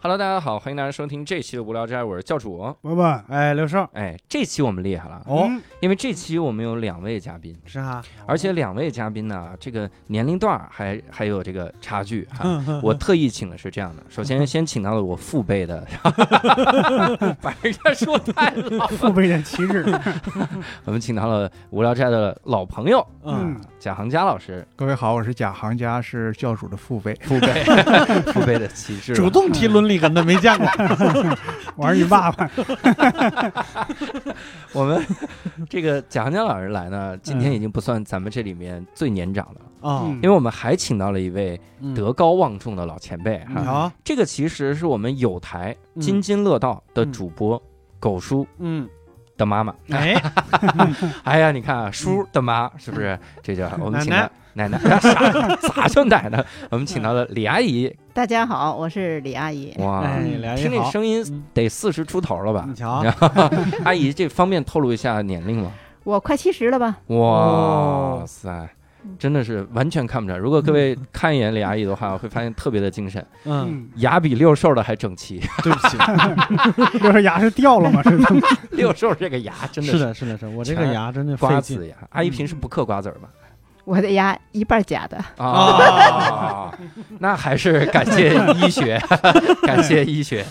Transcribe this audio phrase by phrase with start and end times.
[0.00, 2.56] Hello，大家好，欢迎大家收听这期的无聊斋，我是教主。
[2.80, 5.60] 伯伯，哎，刘胜，哎，这期我们厉害了，哦，嗯。
[5.80, 12.64] 因为这期我们有两位嘉宾，是啊，而且两位嘉宾呢，这个年龄段儿还还有这个差距哈。
[12.80, 15.84] 我特意请的是这样的，首先 先请到了我父辈的，
[17.42, 19.84] 把人家说太老了，父辈的旗帜，
[20.84, 27.14] 我们请到了无聊斋的老朋友，嗯，嗯，贾行家老师，各位好，我是贾行家，是教主的父辈。
[27.22, 27.46] 父辈
[28.32, 30.66] 父辈的旗帜，主动提伦理根的没见过，
[31.76, 32.50] 我是你爸爸，
[34.74, 35.00] 我们
[35.70, 41.60] 这个贾行家老师来呢，今天已经不算咱们这里面最年长的了，啊，嗯因为我们还请到了一位
[41.94, 43.60] 德高望重的老前辈哈。
[43.60, 46.00] 啊，这个其实是我们有台嗯。
[46.00, 47.62] 津津乐道的主播
[48.00, 48.44] 狗叔。
[48.58, 48.88] 嗯，
[49.38, 49.72] 的妈妈。
[49.90, 50.20] 哎，
[51.24, 53.18] 哎呀，你看啊，叔的妈是不是？
[53.42, 56.44] 这叫 我们请奶的奶奶，啥咋叫奶奶？
[56.68, 57.90] 我们请到了李阿姨。
[58.12, 59.72] 大家好，我是李阿姨。
[59.78, 60.04] 哇，
[60.56, 62.74] 听这声音嗯得四十出头了吧你？
[62.74, 63.02] 瞧，
[63.84, 65.70] 阿姨，这方便透露一下年龄吗？
[66.04, 66.96] 我快七十了吧？
[67.08, 68.68] 哇哦塞！
[69.18, 70.38] 真的是完全看不出来。
[70.38, 75.40] 如果各位看一眼李阿姨的话， 会发现特别的精神，嗯，嗯，牙比六兽的还整齐。
[75.62, 75.96] 对不起，
[76.98, 78.02] 六兽牙是掉了吗？
[78.02, 78.26] 是的，
[78.72, 81.94] 六兽这个牙真的是是的，是的，是的，我这个牙真的瓜子牙。
[82.10, 83.28] 阿姨平时不嗑瓜子儿吧？
[83.88, 86.70] 我的牙一半假的，啊，
[87.20, 89.00] 那还是感谢医学，
[89.64, 90.44] 感谢医学。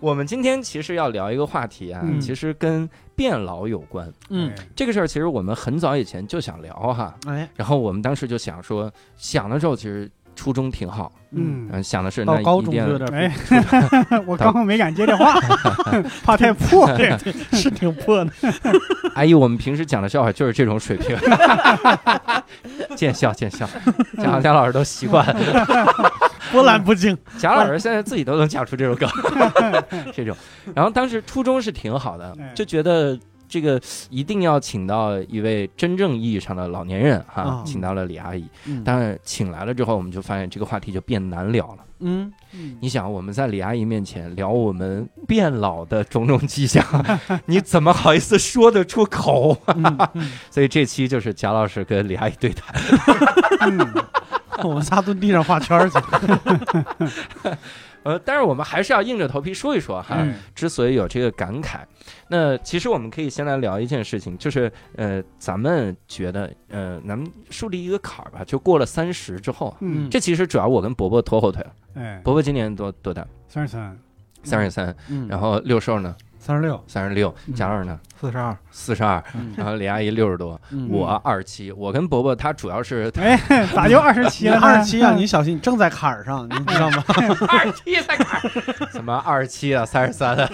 [0.00, 2.18] 我们今天其实要聊一个话题啊，嗯。
[2.18, 4.10] 其实跟变老有关。
[4.30, 10.10] 嗯，这个事儿其实我们很早以前就想聊哈，哎，然后我们当时就想说，想的时候其实
[10.46, 13.32] 初中挺好，嗯，嗯，想的是那到高中就有点哎，
[14.28, 15.34] 我刚刚没敢接电话，
[16.22, 16.86] 怕太破。
[16.96, 17.18] 对
[17.50, 18.30] 是挺破的，
[19.16, 21.16] 阿姨，我们平时讲的笑话就是这种水平，
[22.94, 23.68] 见笑见笑，
[24.22, 25.26] 贾贾老师都习惯。
[25.26, 26.12] 了。
[26.52, 29.10] 波澜不惊，贾老师现在自己都能讲出这种梗，
[30.14, 30.36] 这种。
[30.76, 33.18] 然后当时初中是挺好的哎，就觉得
[33.48, 33.80] 这个
[34.10, 38.46] 一定要请到一位真正意义上的老年人哈啊，请到了李阿姨。
[38.66, 41.84] 嗯但是请来了之后，我们就发现这个话题就变难聊了。
[42.00, 42.30] 嗯，
[42.80, 46.84] 你想，我们在李阿姨面前聊我们变老的种种迹象，
[47.46, 49.56] 你怎么好意思说得出口？
[49.74, 52.74] 嗯嗯 所以这期就是贾老师跟李阿姨对谈。
[53.62, 53.94] 嗯
[54.64, 55.98] 我们仨蹲地上画圈儿去，
[58.06, 60.18] 呃，但是我们还是要硬着头皮说一说哈。
[60.20, 61.80] 嗯之所以有这个感慨，
[62.28, 71.72] 那其实我们可以先来聊一件事情，就是呃，咱们觉得呃，咱们树立一个坎儿吧，就过了三十之后，嗯，这其实主要我跟伯伯拖后腿了。
[71.94, 73.26] 哎，伯伯今年多多大？
[73.48, 73.98] 三十三，
[74.44, 74.96] 三十三。
[75.08, 76.14] 嗯，然后六兽呢？
[76.46, 77.34] 三十六，三十六。
[77.48, 77.98] 嗯贾老师呢？
[78.20, 79.22] 四十二，四十二。
[79.34, 81.72] 嗯然后李阿姨六十多，嗯我二十七。
[81.72, 83.36] 我跟伯伯他主要是 哎，
[83.74, 84.48] 咋就二十七？
[84.48, 87.02] 二十七啊， 你小心，你正在坎儿上，你知道吗？
[87.48, 88.40] 二十七才看，
[88.92, 90.48] 什么二十七啊，三十三啊，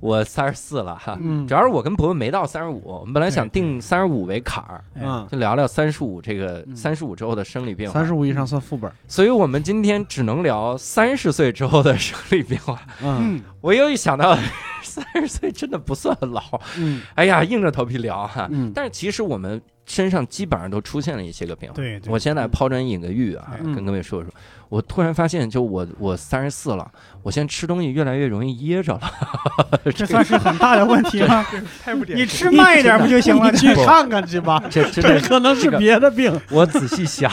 [0.00, 1.16] 我三十四了哈。
[1.20, 7.94] 嗯主要是我跟伯伯没到三十五，我们本来想定三十五为坎儿，哎嗯，就聊聊三十五这个嗯三十五之后的生理变化。
[7.94, 12.80] 三十五以上算副本，所以我们今天只能聊三十岁之后的生理变化。
[13.02, 14.36] 嗯嗯，我又一想到
[14.82, 16.42] 三十岁真的不算老，
[16.78, 18.48] 嗯哎呀，硬着头皮聊哈。
[18.50, 21.76] 嗯，但是其实我们身上基本上都出现了一些个变化。
[21.76, 24.32] 对对，我现在抛砖引个玉啊，哎跟各位说说。
[24.68, 26.90] 我突然发现，就我我三十四了，
[27.22, 29.10] 我现在吃东西越来越容易噎着了。
[29.96, 31.42] 这算是很大的问题吗？
[31.82, 33.50] 太不你吃慢一点不就行了？
[33.56, 36.38] 去看看去吧，这真这，可能是别的病。
[36.50, 37.32] 我仔细想，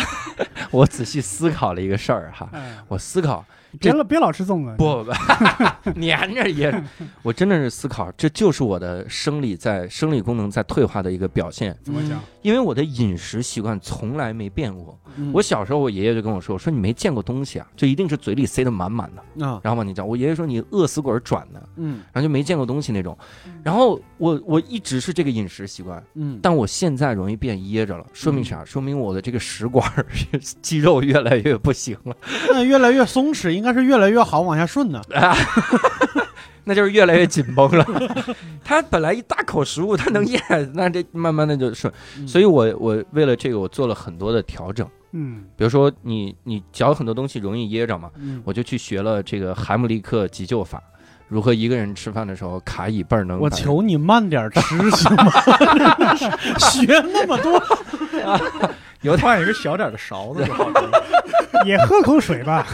[0.72, 2.48] 我仔细思考了一个事儿哈。
[2.54, 3.44] 哎我思考，
[3.80, 6.84] 别老别老吃粽子，不 不不，粘着噎着。
[7.24, 11.76] 我真的是思考，这就是我的生理在生理功能在退化的一个表现。
[11.84, 12.20] 怎么讲？
[12.42, 14.98] 因为我的饮食习惯从来没变过。
[15.18, 23.18] 嗯我小时候，我爷爷就跟我说：“说你没见过东西啊，就一定是嘴里塞得满满的。”啊，然后嘛，你讲，我爷爷说你饿死鬼转的，嗯然后就没见过东西那种。
[23.64, 28.64] 然后我我一直是这个饮食习惯，嗯，但我现在容易变噎着了，说明啥？
[28.66, 29.90] 说明我的这个食管
[30.62, 32.16] 肌肉越来越不行了，
[32.52, 35.02] 那越来越松弛，应该是越来越好往下顺呢。
[36.68, 37.86] 那就是越来越紧绷了。
[38.66, 40.42] 他本来一大口食物，他能咽，
[40.74, 41.94] 那这慢慢的就顺。
[42.18, 44.88] 嗯所以我我为了这个，我做了很多的调整。
[45.12, 50.82] 嗯，比如说你你嚼很多东西容易噎着嘛，嗯我就去学了这个海姆立克急救法，
[51.28, 53.40] 如何一个人吃饭的时候卡椅背儿能。
[53.40, 54.60] 我求你慢点吃
[54.90, 55.32] 行吗？
[56.58, 57.62] 学那么多，
[59.02, 61.04] 有点换一个小点的勺子就好了。
[61.64, 62.66] 也喝口水吧。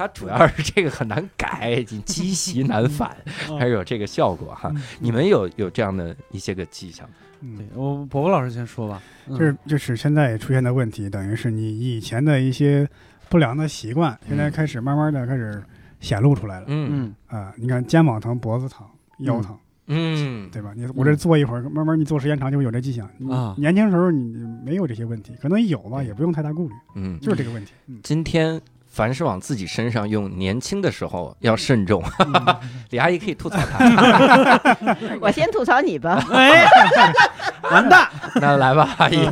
[0.00, 3.14] 它主要是这个很难改，你积习难返，
[3.58, 4.72] 还是有这个效果哈。
[4.98, 7.06] 你们有有这样的一些个迹象？
[7.42, 12.88] 对我伯伯老师先说吧，就是就是现在出现的问题，等于是你以前的一些
[13.28, 15.62] 不良的习惯，现在开始慢慢的开始
[16.00, 16.64] 显露出来了。
[16.68, 18.86] 嗯嗯啊，你看肩膀疼、脖子疼、
[19.18, 19.54] 腰疼，
[19.88, 20.72] 嗯，对吧？
[20.74, 23.06] 你我这坐一会儿，慢慢你坐时间长就会有这迹象。
[23.30, 27.72] 啊年轻时候你没有这些问题，可能有吧，也不用太大顾虑，嗯，就是这个问题。
[27.86, 28.58] 嗯，今天
[29.00, 32.02] 凡是往自己身上用，年轻的时候要慎重。
[32.90, 34.60] 李阿姨可以吐槽他，
[35.22, 36.22] 我先吐槽你吧。
[36.30, 36.66] 哎，
[37.70, 38.06] 完蛋，
[38.42, 39.26] 那来吧，阿姨，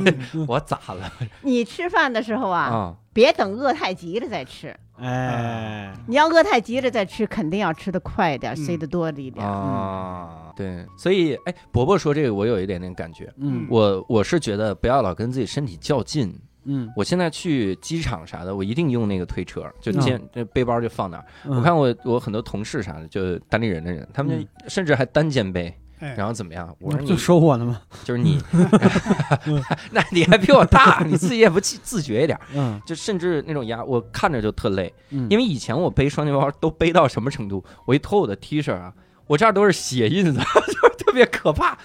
[0.46, 1.12] 我咋了
[1.42, 2.94] 你吃饭的时候啊，啊？
[3.12, 4.74] 别等饿太急了再吃。
[4.96, 9.46] 哎，你要饿太急了再吃，肯定要吃的快一点，嗯塞得多一点。
[9.46, 16.34] 啊，对，所以哎，伯伯说这个我有一点点感觉，嗯我我是觉得不要老跟自己身体较劲。
[16.68, 21.24] 嗯，我现在去机场啥的，我一定用那个推车，就肩这背包就放那儿。
[21.44, 26.74] 嗯我看我我很多同事啥的，就单立人的人，他们就甚至还单肩背，哎，然后怎么样？
[26.78, 28.38] 我说就你说我了吗，就是你，
[29.90, 34.92] 那你还比我大，你自己也不自自觉一点，嗯就甚至那种压，我看着就特累。
[35.10, 37.64] 嗯，因为以前我背双肩包都背到什么程度？
[37.86, 38.92] 我一脱我的 T 恤啊，
[39.26, 41.78] 我这儿都是血印子， 就是特别可怕。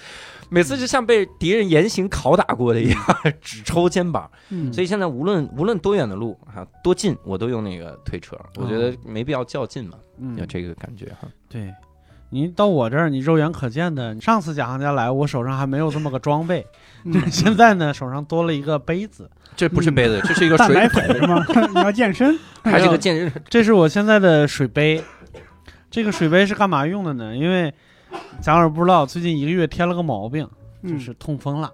[0.54, 3.00] 每次就像被敌人严刑拷打过的一样，
[3.42, 4.30] 只抽肩膀。
[4.50, 8.38] 嗯所以现在无论无论多远的路啊，多近我都用那个推车。
[8.58, 11.28] 我觉得没必要较劲嘛，嗯有这个感觉哈。
[11.50, 11.74] 对。
[12.30, 14.20] 你到我这儿，你肉眼可见的。
[14.20, 16.66] 上次贾行家来，我手上还没有这么个装备，
[17.06, 21.46] 嗯现在呢，手上多了一个杯子，这不是杯子，这是一个水粉是吗？
[21.74, 23.32] 你要健身，还是个健身。
[23.50, 25.04] 这是我现在的水杯。
[25.92, 27.36] 这个水杯是干嘛用的呢？
[27.38, 27.72] 因为
[28.42, 30.46] 贾老师不知道，最近一个月添了个毛病，
[30.84, 31.00] 就嗯。
[31.00, 31.72] 是痛风了。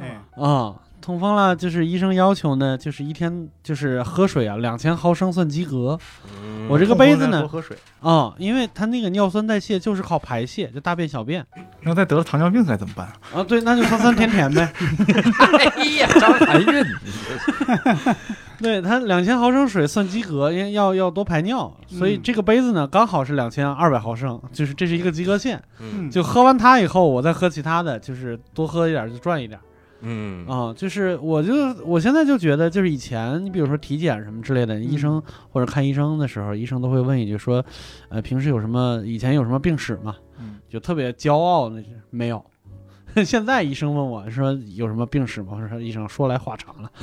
[0.00, 5.98] 哎，啊、痛风了，就是医生要求呢，就是一天就是喝水啊，两千毫升算及格
[6.68, 7.76] 我这个杯子呢多喝水。
[8.00, 11.44] 啊、因为它那个尿酸代谢就是靠排泄，就大便小便
[11.82, 13.12] 那再得了糖尿病该怎么办？
[13.34, 14.72] 啊，对，那就酸酸甜甜呗。
[15.76, 16.84] 哎呀，张含韵，
[18.58, 25.62] 对，它两千毫升水算及格，因为要要多排尿，所以嗯这个杯子呢刚好是两千二百毫升，就是这是一个及格线。
[25.78, 29.58] 嗯就喝完它以后，我再喝其他的，就是多喝一点就赚一点
[30.02, 31.52] 嗯啊、就是我就
[31.84, 37.64] 我现在就觉得，就是以前你比如说体检什么之类的，医生或者看医生的时候，医生都会问一句说，
[38.08, 40.16] 呃，平时有什么以前有什么病史吗？
[40.40, 42.44] 嗯就特别骄傲那是没有。
[43.26, 45.52] 现在医生问我说有什么病史吗？
[45.52, 46.90] 我说医生说来话长了，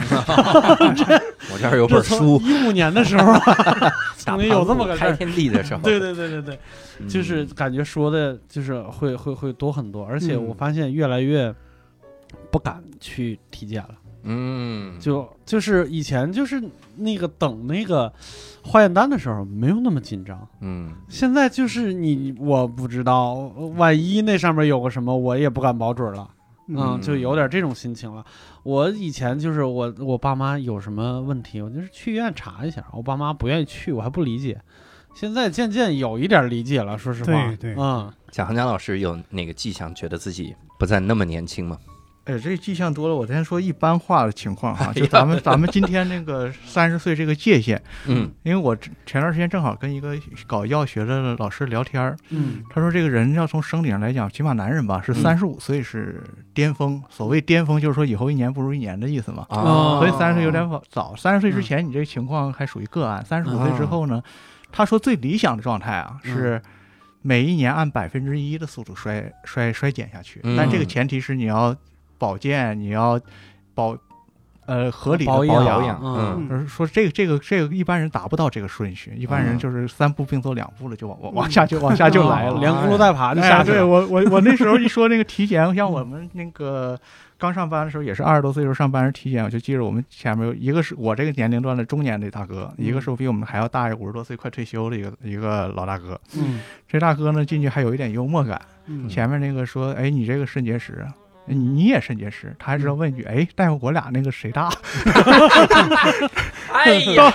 [1.54, 3.40] 我这儿有本书，一五年的时候啊，
[4.26, 4.98] 打曾经有这么个。
[4.98, 6.60] 开天地的时候，对对对对对，
[7.00, 11.54] 嗯就是感觉说的，就是会会会多很多，而且嗯我发现越来越
[12.52, 13.96] 不敢去体检了。
[14.24, 16.62] 嗯，就就是以前就是
[16.98, 18.12] 那个等那个
[18.62, 23.36] 化验单的时候没有那么紧张，嗯现在就是你我不知道，
[23.78, 26.30] 万一那上面有个什么，我也不敢保准了。
[26.68, 28.24] 嗯，嗯就有点这种心情了。
[28.64, 32.84] 我以前就是我我爸妈有什么问题，我就是去医院查一下。
[32.92, 34.60] 我爸妈不愿意去，我还不理解。
[35.16, 37.48] 现在渐渐有一点理解了，说实话。
[37.48, 41.78] 对对嗯，贾行家老师有哪个迹象觉得自己不再那么年轻吗？
[42.26, 50.16] 哎，这迹象多了，我先说一般化的情况哈，就咱们咱们今天那个三十岁这个界限， 嗯因为我前段时间正好跟一个
[50.46, 59.46] 搞药学的老师聊天儿，嗯他说这个人要从生理上来讲，起码男人吧是嗯三十五岁是巅峰，所谓巅峰就是说以后一年不如一年的意思嘛。
[59.50, 64.22] 哦所以三十岁有点早早，三十岁之前你这个情况还属于个案，三十五岁之后呢，
[64.72, 66.62] 他说最理想的状态啊嗯是
[67.22, 71.76] 每一年按百分之一的速度衰衰衰减下去，嗯但这个前提是你要
[72.20, 73.20] 保健，你要
[73.74, 73.98] 保
[74.68, 76.00] 呃合理的保保养养。
[76.04, 82.60] 嗯说这个这个这个一般人达不到这个顺序，一般人嗯就是三步并作两步了，就往往往下就往下就来了。
[82.62, 83.64] 连轱辘带爬就哎下。
[83.64, 87.00] 对我我我那时候一说那个体检， 像我们那个
[87.38, 96.20] 刚上班的时候，也是二十多岁时候上班时体检，我就记着我们前面有一个是我这个年龄段的中年的大哥，一个是比我们还要大五十多岁快退休的一个一个老大哥。
[96.36, 101.10] 嗯这大哥呢进去还有一点幽默感，嗯前面那个说，哎，你这个肾结石啊。
[101.50, 104.70] 你你也肾结石，他还知道问一句，哎，大夫，我俩那个谁大？
[106.72, 107.34] 哎呀，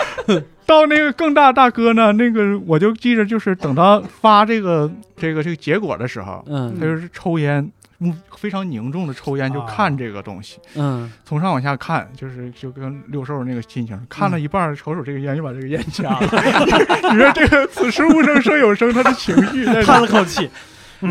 [0.64, 16.20] 到那个更大大哥呢，那个我就记着，就是等到发这个这个这个结果的时候，他嗯就是抽烟，嗯，非常凝重的抽烟，就啊看这个东西，嗯从上往下看，就是就跟六兽那个心情，看了一半，瞅瞅这个烟，就把这个烟掐了。
[17.12, 20.48] 你说这个此时无声胜有声，他的情绪在叹了口气。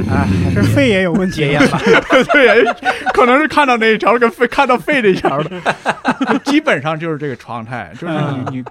[0.09, 1.79] 哎，是肺也有问题戒烟吧，
[2.33, 2.63] 对，
[3.13, 5.61] 可能是看到那一条跟肺看到肺这一条的，
[6.45, 8.63] 基本上就是这个状态，就是你你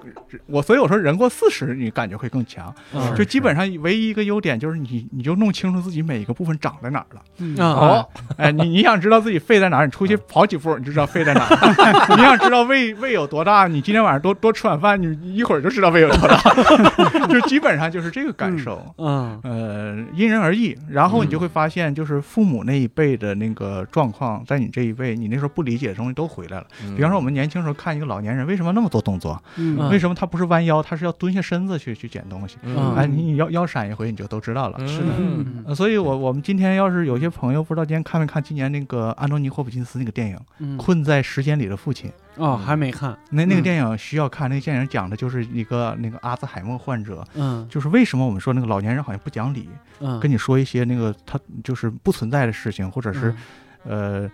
[0.46, 2.74] 我，所以我说人过四十，你感觉会更强。
[2.94, 7.64] 嗯就基本上唯一一个优点就是你你就弄清楚自己每一个部分长在哪儿了。
[7.64, 8.06] 哦，
[8.36, 11.48] 哎，你你想知道自己肺在哪儿，你出去跑几步你就知道肺在哪儿。
[12.16, 16.38] 你想知道胃胃有多大，你今天晚上多多吃晚饭，你一会儿就知道胃有多大。
[17.28, 18.84] 就基本上就是这个感受。
[18.98, 20.76] 嗯呃，因人而异。
[20.90, 26.66] 然后你就会发现，就是父母那一辈的那个状况，在你这一辈，你那时候不理解的东西都回来了。
[26.96, 29.88] 比方说，我们年轻时候看一个老年人为什么那么多动作，嗯？
[29.90, 32.56] 为什么他不是弯腰，他是要蹲下身子去去捡东西。
[32.62, 32.94] 嗯？
[32.94, 34.78] 哎，你你腰腰闪一回，你就都知道了。
[34.86, 35.00] 是
[35.64, 43.16] 的，所以我我们今天要是有些朋友不知道今天看没看今年那个安东尼霍普金斯那个电影《嗯困在时间里的父亲》，哦还没看。
[43.30, 43.62] 那那个嗯。
[43.62, 47.66] 电影需要看，那个电影讲的就是一个那个阿兹海默患者，嗯。
[47.68, 49.68] 就是为什么我们说那个老年人好像不讲理，
[50.00, 50.18] 嗯。
[50.20, 53.34] 跟你说一些那个他就是不存在的事情，或者是、
[53.84, 54.30] 呃，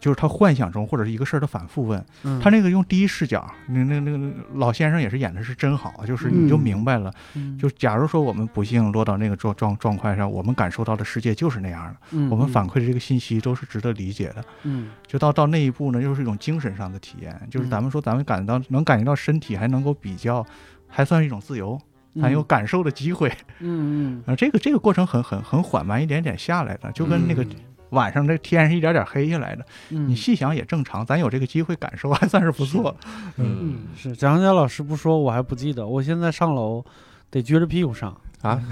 [0.00, 2.04] 就是他幻想中或者是一个事儿的反复问。
[2.22, 2.40] 嗯。
[2.40, 6.60] 他那个用第一视角，那那那个老先生也是演的是真好，就是你就嗯。
[6.60, 7.12] 明白了。
[7.34, 7.58] 嗯。
[7.58, 14.44] 就假如说我们不幸落到那个状状状况上，我们感受到的世界就是那样的，嗯我们反馈的这个信息都是值得理解的。
[14.64, 14.90] 嗯。
[15.06, 20.44] 就到到那一步呢，又是一种精神上的体验，就是咱们说咱们感到能感觉到身体还能够比较，
[20.88, 21.80] 还算是一种自由，
[22.20, 23.28] 还有感受的机会。
[23.60, 24.22] 嗯嗯。
[24.26, 27.48] 啊，这个这个过程很很很缓慢，一点点下来的，就跟那个嗯
[27.96, 29.64] 晚上这天是一点点黑下来的。
[29.90, 30.08] 嗯。
[30.08, 32.94] 你细想也正常，咱有这个机会感受，还算是不错。
[33.36, 33.86] 嗯。
[33.96, 36.84] 是蒋佳老师不说我还不记得，我现在上楼
[37.30, 38.16] 得撅着屁股上。
[38.42, 38.62] 啊，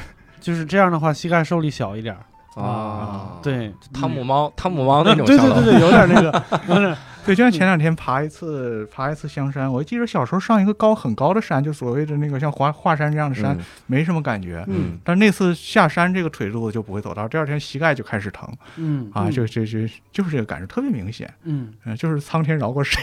[0.41, 2.21] 就是这样的话膝盖受力小一点儿。
[2.63, 14.63] 啊，，对汤姆猫，汤姆猫那种 对对对对，有点那个，有点对，就像前两天爬一次爬一次香山，我记得小时候上一个高很高的山，就所谓的那个像华华山这样的山，没什么感觉。
[14.69, 19.79] 嗯但那次下山，这个腿肚子就不会走道，第二天膝盖就开始疼嗯啊，就就就
[20.13, 23.01] 就是这个感受特别明显，嗯嗯，就是苍天饶过谁，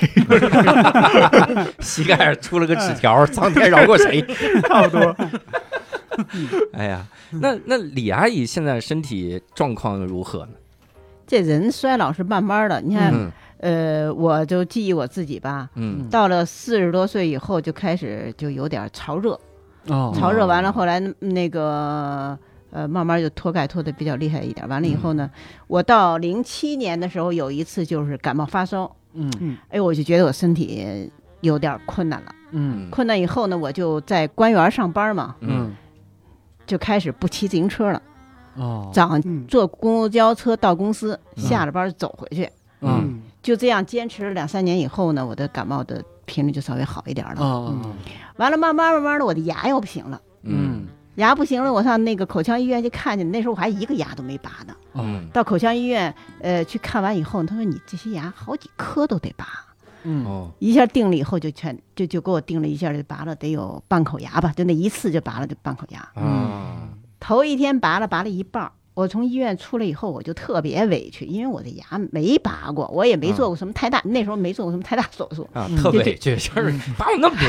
[1.82, 4.22] 膝盖上出了个纸条，苍天饶过谁？
[4.70, 5.16] 差不多。
[6.74, 10.51] 哎呀，那那李阿姨现在身体状况如何呢？
[11.25, 12.82] 这人衰老是慢慢的。
[12.82, 16.10] 你看，嗯呃，我就记忆我自己吧，嗯。
[16.10, 19.39] 到了四十多岁以后就开始就有点潮热，
[19.88, 20.12] 哦。
[20.15, 22.38] 潮热完了，后来那个
[22.72, 24.68] 呃，慢慢就脱钙脱的比较厉害一点。
[24.68, 25.30] 完了以后呢，
[25.68, 29.58] 我到零七年的时候有一次就是感冒发烧，嗯。
[29.70, 32.32] 哎，我就觉得我身体有点困难了。
[32.51, 32.89] 嗯。
[32.89, 35.72] 困难以后呢，我就在官园上班嘛，嗯。
[36.65, 38.01] 就开始不骑自行车了，
[38.56, 38.89] 哦。
[38.91, 39.46] 早上嗯。
[39.46, 42.50] 坐公交车到公司，嗯下了班走回去。
[42.84, 47.41] 嗯就这样坚持了两三年以后呢，我的感冒的频率就稍微好一点了。
[47.41, 47.75] 哦
[48.38, 50.88] 完了，慢慢慢慢的，我的牙又不行了，嗯。
[51.15, 54.74] 牙不行了，我上那个口腔医院去看去，那时候我还一个牙都没拔呢。
[54.93, 55.27] 嗯。
[55.33, 59.45] 到口腔医院，呃，去看完以后，他说你这些牙好几颗都得拔，
[60.03, 60.25] 嗯。
[60.25, 60.50] 哦。
[60.60, 66.00] 一下定了以后就全就就给我定了一下就拔了，得有半口牙吧，就那一次就拔了就半口牙。
[66.15, 66.88] 啊。
[67.19, 68.71] 头一天拔了，拔了一半儿。
[68.93, 77.48] 我从医院出来以后，我就特别委屈，因为我的牙没拔过，我也没做过什么太大，那时候没做过什么太大手术，啊，嗯特委屈，就是拔了那么多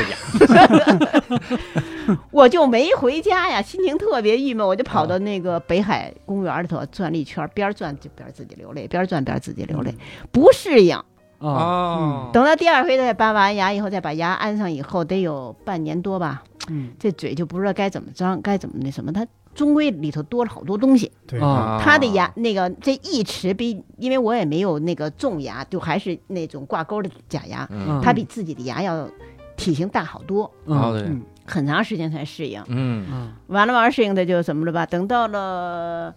[1.59, 9.93] 牙， 我就没回家呀，心情特别郁闷，我就跑到那个北海公园里头转了一圈，边转就边自己流泪，边转边自己流泪，
[10.31, 10.97] 不适应。
[11.39, 21.11] 哦哦，等到第二回再拔完牙以后，再把牙安上以后，得有半年多吧，嗯，这嘴就不知道该怎么张，该怎么那什么，它终归里头多了好多东西。
[21.33, 21.81] 对，啊。
[21.83, 28.01] 他的牙那个这一齿比，因为我也没有那个种牙，就还是那种挂钩的假牙，嗯。
[28.03, 29.09] 它比自己的牙要
[29.57, 30.93] 体型大好多，嗯。
[30.93, 32.63] 对，嗯很长时间才适应。
[32.69, 33.07] 嗯。
[33.11, 34.87] 嗯完了完了适应的就怎么了吧？
[34.87, 36.15] 等到了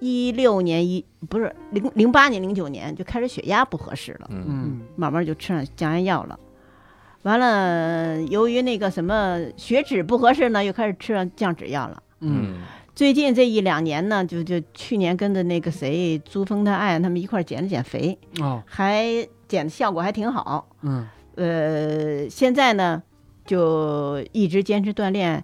[0.00, 4.44] 一六年一不是零零八年零九年就开始血压不合适了，嗯。
[4.48, 4.80] 嗯。
[4.96, 6.38] 慢慢就吃上降压药了。
[7.22, 12.02] 完了，由于那个什么血脂不合适呢，又开始吃上降脂药了。
[12.18, 12.56] 嗯
[12.94, 18.62] 最近这一两年呢，就就去年跟着那个谁朱峰他爱人他们一块儿减了减肥，哦。
[18.66, 19.06] 还
[19.48, 20.68] 减的效果还挺好。
[20.82, 21.08] 嗯。
[21.34, 23.02] 呃，现在呢
[23.46, 25.42] 就一直坚持锻炼，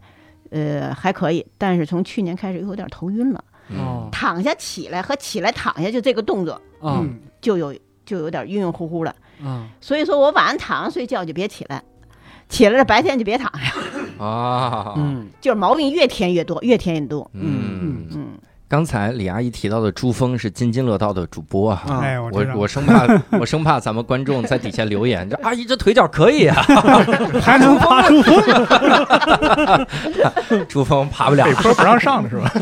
[0.50, 3.42] 呃还可以，但是从去年开始有点头晕了，
[4.12, 7.00] 躺下起来和起来躺下就这个动作哦。
[7.02, 7.74] 嗯就有
[8.04, 9.16] 就有点晕晕乎乎了。
[9.42, 9.66] 嗯。
[9.80, 11.82] 所以说我晚上躺着睡觉就别起来，
[12.50, 13.72] 起来了白天就别躺下，
[14.18, 17.30] 啊，嗯就是毛病越添越多，越添越多。
[17.34, 18.26] 嗯，嗯，
[18.68, 22.00] 刚才李阿姨提到的珠峰是津津乐道的主播哈，啊。
[22.02, 23.06] 哎，我我我生怕
[23.40, 26.60] 我生怕咱们观众在底下留言， 这阿姨这腿脚可以啊，
[27.40, 28.34] 还能爬珠峰，
[30.68, 31.44] 珠峰爬不了。
[31.44, 32.52] 北，坡不让上的是吧？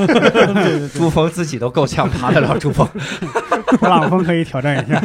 [0.94, 2.86] 珠峰自己都够呛爬得了珠峰，
[3.78, 5.02] 普朗峰可以挑战一下。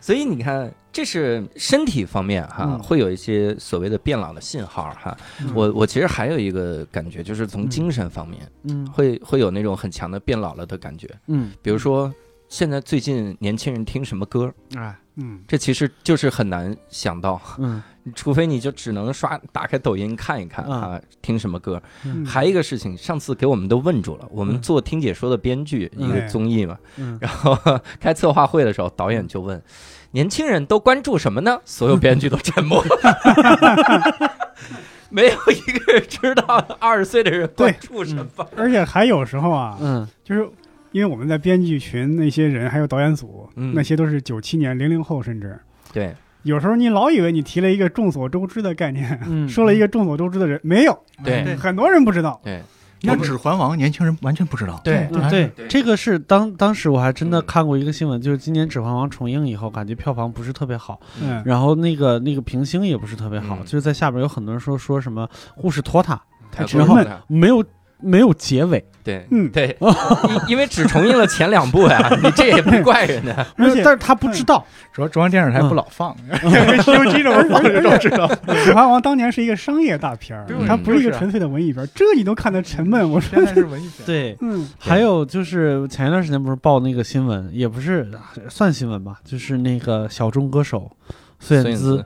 [0.00, 2.78] 所以你看，这是身体方面哈，嗯。
[2.78, 5.16] 会有一些所谓的变老的信号哈。
[5.40, 5.52] 嗯。
[5.54, 8.86] 我我其实还有一个感觉，就是从精神方面嗯。
[8.90, 12.12] 会会有那种很强的变老了的感觉，嗯，比如说。
[12.50, 14.52] 现在最近年轻人听什么歌？
[14.74, 17.80] 啊，嗯，这其实就是很难想到，嗯。
[18.16, 20.72] 除非你就只能刷打开抖音看一看嗯。
[20.72, 21.80] 啊，听什么歌。
[22.04, 22.26] 嗯。
[22.26, 26.08] 还有一个事情，上次给我们都问住了，我们嗯做听解说的编剧嗯。
[26.08, 27.56] 一个综艺嘛，嗯，然后
[28.00, 29.62] 开策划会的时候，导演就问：
[30.12, 31.60] 年轻人都关注什么呢？
[31.64, 32.84] 所有编剧都沉默，
[35.08, 36.44] 没有一个人知道
[36.78, 38.26] 二十岁的人关注什么。
[38.56, 40.06] 而且还有时候啊，嗯。
[40.24, 40.48] 就是
[40.92, 43.72] 因为我们在编剧群那些人，还有导演组，嗯。
[43.74, 45.58] 那些都是九七年、零零后，甚至。
[45.92, 51.56] 对，有时候你老以为你提了一个众所周知的概念，嗯，说了一个众所周知的人，没有，对。
[51.56, 52.40] 很多人不知道。
[52.44, 52.64] 对，你
[53.08, 54.80] 看《指环王》，年轻人完全不知道。
[54.84, 63.64] 对嗯对对，这个是当当时我还真的嗯看过一个新闻，就是今年《指环王》重映以后，感觉票房不是特别好，嗯，然后那个那个评星也不是特别好，嗯。
[63.64, 66.98] 就是在下边有很多人说说什么护士拖沓，太然后。
[67.26, 67.64] 没有
[68.02, 69.50] 没有结尾，对，嗯。
[69.50, 73.46] 对，因因为只重映了前两部呀， 你这也不怪人家。
[73.56, 76.40] 而且但是他不知道，主要中央电视台不老放，跟
[76.82, 78.26] 《西游记》这么放这都知道。
[78.64, 83.08] 《指环王》当年是一个商业大片儿，它不是一个纯粹的文艺片儿，这你都看得沉闷。
[83.10, 84.06] 我说，现在是文艺片。
[84.06, 84.36] 对。
[84.40, 88.10] 嗯，还有就是前一段时间不是报那个新闻，也不是
[88.48, 90.90] 算新闻吧，就是那个小众歌手
[91.38, 92.04] 孙燕姿，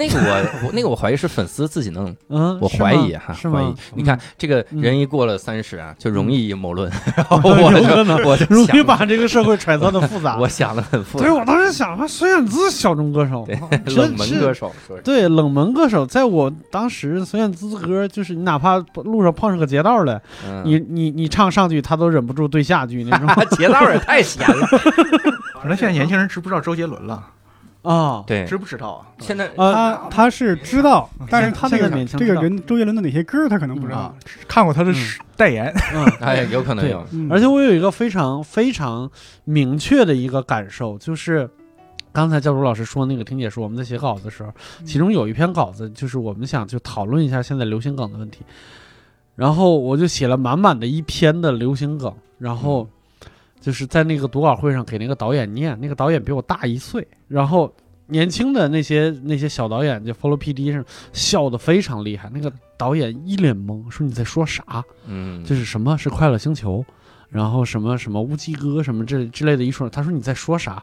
[0.00, 3.74] 那个我我那个我怀疑是粉丝自己弄， 嗯，我怀疑哈，是怀疑吗？
[3.94, 10.38] 你看这个嗯人一过了三十啊，就容易阴谋论， 然后我就我就容易把这个社会揣测的复杂。
[10.40, 13.46] 我想的很复杂对，杂，我当时想，啊，孙燕姿小众歌手，
[13.84, 14.72] 冷门歌手
[15.04, 23.28] 对，冷门歌手，在我当时孙燕姿歌，就是你哪怕路上碰上个劫道的，嗯你你你唱上句，他都忍不住对下句那种
[23.58, 24.66] 劫道也太闲了，
[25.60, 27.22] 可能现在年轻人知不知道周杰伦了？
[27.82, 28.24] 啊。
[28.26, 29.06] 对，知不知道啊？
[29.18, 33.98] 现在呃，他他是知道，但是他那个这个人周杰伦的哪些歌他可能不知道。
[33.98, 34.14] 啊。，
[34.48, 34.96] 看过他的嗯。
[35.36, 35.72] 代言。
[35.94, 37.28] 嗯， 哎有可能有，嗯。
[37.30, 39.10] 而且我有一个非常非常
[39.44, 41.48] 明确的一个感受，就是
[42.12, 44.52] 刚才教主老师说那个听解说，我们在写稿子的时候，
[44.84, 48.40] 其中有一篇稿子就是我们想就讨论一下现在流行梗的问题，
[49.36, 52.86] 然后我就写了满满的一篇的流行梗，然后
[53.60, 57.72] 就是在那个读稿会上给那个导演念，那个导演比我大一岁，然后。
[58.12, 64.84] 年轻的那些那些小导演就 follow PD 上笑得非常厉害，那个导演一脸懵，说你在说啥？
[65.06, 66.84] 嗯，就是什么是快乐星球，
[67.28, 70.82] 然后什么什么乌鸡哥什么这之类的一说，他说你在说啥？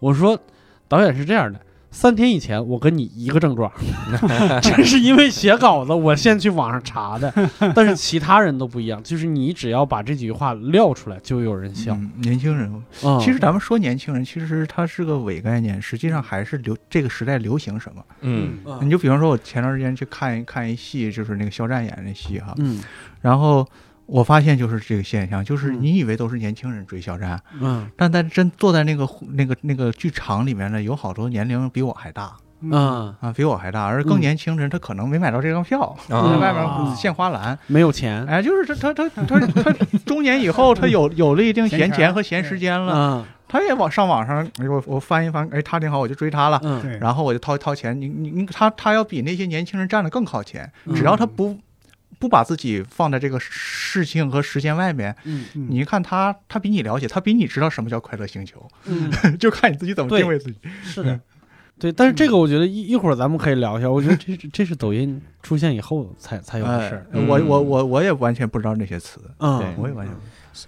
[0.00, 0.38] 我说
[0.86, 1.58] 导演是这样的，
[1.90, 3.72] 三天以前我跟你一个症状，
[4.60, 7.32] 这是因为写稿子我先去网上查的，
[7.74, 11.94] 但是其他人都不一样，就是你只要把这几句话撂出来，就有人笑。
[11.94, 12.70] 嗯年轻人，
[13.02, 18.04] 嗯其实咱们说年轻人，其实它是个伪概念，实际上还是流这个时代流行什么。
[18.20, 22.82] 嗯你就比方说，我前段时间去看一看一戏，就是那个肖战演的戏哈，嗯
[23.22, 23.66] 然后
[24.06, 25.82] 我发现就是这个现象，就是嗯。
[25.82, 27.88] 你以为都是年轻人追肖战，嗯。
[27.96, 34.20] 但在真坐在那个那个那个剧场里面呢，有好多年龄比我还大嗯，啊，比我还大，而更嗯。
[34.20, 38.24] 年轻人他可能没买到这张票，啊在外面献花篮，没有钱。
[38.26, 43.24] 哎，就是他他他他他他中年以后，他有有了一定闲闲钱钱和闲时间了，嗯。
[43.48, 46.58] 他也往上网上，哎我我翻一翻，哎，他挺好，我就追他了。
[46.64, 46.80] 嗯。
[46.80, 50.94] 对，然后我就掏掏钱，你你你，他他要比那些年轻人站得更靠前，嗯。
[50.94, 51.56] 只要他不
[52.18, 60.58] 不把自己放在这个事情和时间外面，嗯嗯你一看他，他比你了解，他比你知道什么叫快乐星球，嗯， 就看你自己怎么定位自己。
[60.82, 61.20] 是的。
[61.78, 63.90] 对，但是这个我觉得一一会儿咱们可以聊一下。
[63.90, 67.06] 我觉得这是这是抖音出现以后才才有的事儿。
[67.12, 70.16] 哎我嗯我我我也完全不知道那些词，嗯对，我也完全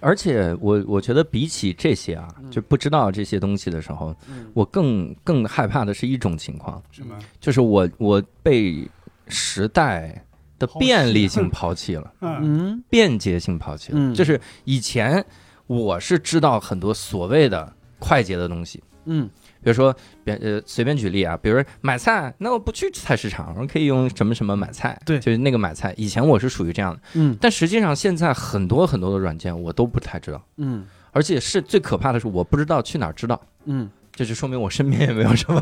[0.01, 7.17] 而且我我觉得比起这些啊，嗯就不知道这些东西的时候，嗯我更更害怕的是一种情况，什么？
[7.39, 8.87] 就是我我被
[9.27, 10.23] 时代
[10.59, 12.39] 的便利性抛弃了， 嗯。
[12.41, 13.97] 嗯便捷性抛弃了。
[13.97, 14.13] 嗯。
[14.13, 15.25] 就是以前
[15.65, 19.29] 我是知道很多所谓的快捷的东西，嗯。
[19.61, 19.93] 比如说，
[20.23, 25.19] 别呃随便举例啊，比如说买菜，那我不去菜市场，我可以用什么什么买菜，对。
[25.19, 25.93] 就是那个买菜。
[25.97, 27.37] 以前我是属于这样的，嗯。
[27.41, 30.85] 但实际上现在很多很多的软件我都不太知道，嗯。
[31.11, 33.41] 而且是最可怕的是我不知道去哪儿知道。
[33.65, 33.89] 嗯。
[34.11, 35.59] 这就说明我身边也没有什么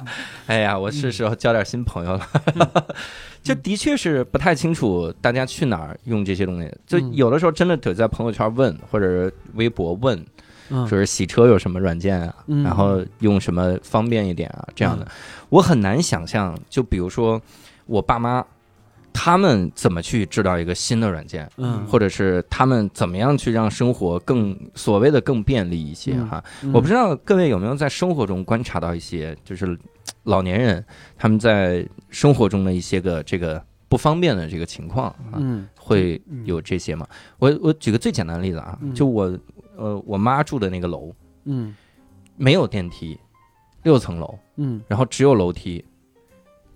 [0.46, 2.28] 哎呀，我是时候交点新朋友了。
[3.42, 7.14] 就的确是不太清楚大家去哪儿用这些东西，就嗯。
[7.14, 10.24] 有的时候真的得在朋友圈问，或者是微博问，
[10.70, 10.86] 嗯。
[10.86, 12.62] 说是洗车有什么软件啊，嗯。
[12.62, 15.06] 然后用什么方便一点啊，这样的，
[15.48, 16.56] 我很难想象。
[16.70, 17.40] 就比如说
[17.86, 18.44] 我爸妈，
[19.12, 26.28] 他们怎么去制造一个新的软件，嗯，或者是他们怎么样去让生活更所谓的更便利一些嗯。
[26.28, 26.44] 哈？
[26.62, 26.72] 嗯。
[26.72, 29.78] 我不知道各位有没有在生活中观察到一些，就是
[30.24, 30.84] 老年人
[31.16, 35.68] 他们在生活中的一些个这个不方便的这个情况啊，嗯。
[35.76, 37.06] 会有这些吗？
[37.38, 38.94] 我我举个最简单的例子啊，嗯。
[38.94, 39.38] 就我
[39.76, 41.74] 呃我妈住的那个楼嗯。
[42.36, 43.18] 没有电梯，
[43.82, 44.80] 六层楼，嗯。
[44.88, 45.84] 然后只有楼梯，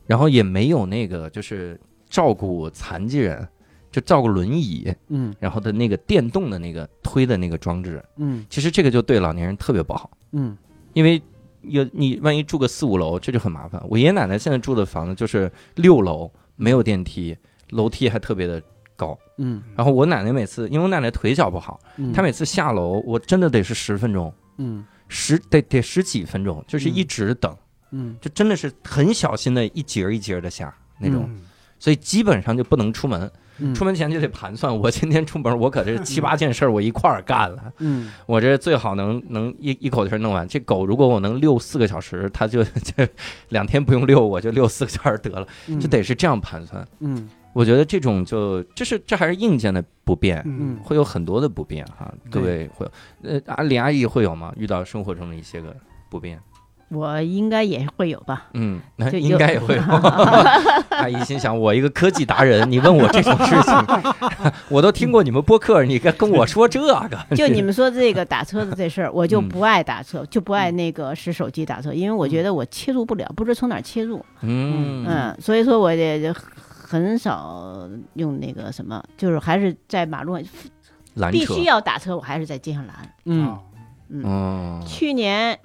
[0.06, 3.46] 然后也没有那个就是照顾残疾人，
[3.90, 5.34] 就照顾轮椅，嗯。
[5.38, 8.44] 然后的那个电动的那个推的那个装置，嗯。
[8.48, 10.56] 其实这个就对老年人特别不好，嗯。
[10.92, 11.20] 因为
[11.62, 13.82] 有你万一住个四五楼，这就很麻烦。
[13.88, 17.36] 我爷爷奶奶现在住的房子就是六楼，没有电梯，
[17.70, 18.62] 楼梯还特别的
[18.96, 19.18] 高。
[19.38, 19.62] 嗯。
[19.74, 24.84] 然后我奶奶每次，因为我奶奶腿脚不好，嗯，她每次下楼，我真的得是十分钟，嗯。
[25.08, 27.56] 十得得十几分钟，就是一直等，
[27.92, 28.16] 嗯。
[28.20, 31.40] 就真的是很小心的一节儿一节儿的下那种，嗯
[31.78, 33.30] 所以基本上就不能出门。
[33.58, 37.72] 嗯出门前就得盘算，我今天出门，我可这 七八件事儿我一块儿干了。
[37.78, 40.46] 嗯我这最好能能一一口气儿弄完。
[40.46, 43.08] 这狗如果我能遛四个小时，它就 这
[43.48, 46.86] 两天不用遛，我就遛四个小时得了，嗯就得是这样盘算。
[47.00, 52.12] 嗯我觉得这种就这是这还是硬件的不便，嗯会有很多的不便哈。
[52.30, 52.84] 各位会
[53.22, 54.52] 有，呃，阿李阿姨会有吗？
[54.58, 55.74] 遇到生活中的一些个
[56.10, 56.38] 不便，
[56.88, 58.46] 我应该也会有吧。
[58.52, 59.82] 嗯，那就应该也会有。
[60.96, 63.74] 阿姨心想，我一个科技达人，你问我这种事情，
[64.70, 69.48] 我都听过你们播客，你跟跟我说这个，就你们说这个打车的这事儿，我就嗯。
[69.48, 74.24] 不爱打车，就不爱那个使手机打车，因为我觉得我切入不了，不知从哪切入。
[74.42, 75.04] 嗯。
[75.08, 80.46] 嗯，所以说我也就很少用那个什么，就是还是在马路上
[81.14, 82.94] 拦必须，要打车，我还是在街上拦。
[83.24, 83.46] 嗯。
[83.48, 83.58] 啊
[84.08, 85.58] 嗯，哦，去年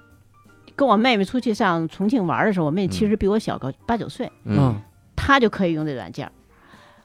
[0.81, 4.81] 跟我妹妹出去上重庆玩的时候，我妹妹其实比我小个八九岁，嗯。
[5.15, 6.27] 她就可以用这软件。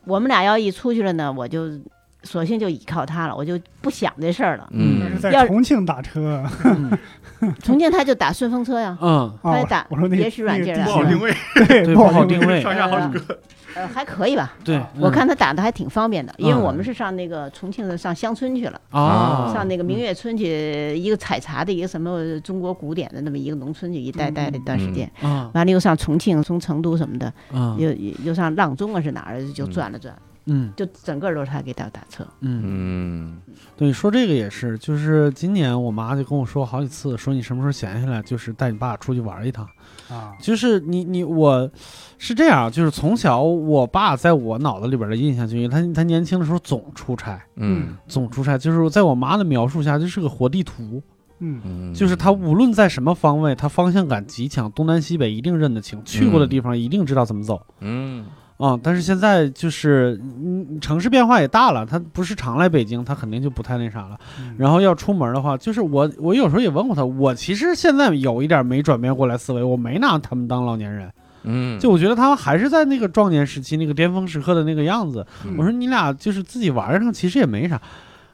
[0.06, 1.78] 我们俩要一出去了呢，我就
[2.22, 4.66] 索性就倚靠她了，我就不想这事儿了。
[4.70, 5.18] 嗯。
[5.20, 6.98] 在重庆打车，嗯
[7.62, 9.38] 重庆他就打顺风车呀，嗯。
[9.42, 11.34] 他打我说那也许软件不好定位，
[11.66, 12.60] 对对不好定定位。
[12.60, 13.38] 上下好几个。
[13.74, 14.54] 呃，还可以吧。
[14.64, 16.62] 对，我看他打的还挺方便的，因为嗯。
[16.62, 27.92] 我们是上那个重庆的上乡村去了，啊上那个明月村去，一个采茶的一个什么中国古典的那么一个农村去一待待了一段时间，啊完了又上重庆，从成都什么的，啊又
[28.24, 30.14] 又上阆中啊是哪儿就转了转，
[30.46, 32.26] 嗯就整个都是他给他打车。
[32.40, 33.42] 嗯，嗯
[33.76, 39.68] 对，说这个也是，就是今年我妈就跟我说好几次，说你什么时候闲下来，就是带你爸出去玩一趟。
[40.08, 41.68] 啊，就是你你我
[42.16, 51.02] 是这样，就是从小我爸在我脑子里边的印象，就是他他年轻的时候总出差，嗯总出差，就是在我妈的描述下，就是个活地图，
[51.40, 57.60] 嗯嗯，就是他无论在什么方位，他方向感极强，东南西北一定认得清，去过的地方一定知道怎么走。
[57.80, 58.24] 嗯
[58.58, 64.18] 啊、但是现在就是，嗯，城市变化也大了，他不是常来北京，他肯定就不太那啥了。
[64.40, 75.26] 嗯然后要出门的话，就是我，我有时候也问过他，我其实现在有一点没转变过来思维，我没拿他们当老年人，嗯，就我觉得他们还是在那个壮年时期那个巅峰时刻的那个样子。
[75.44, 77.78] 嗯我说你俩就是自己玩上，其实也没啥。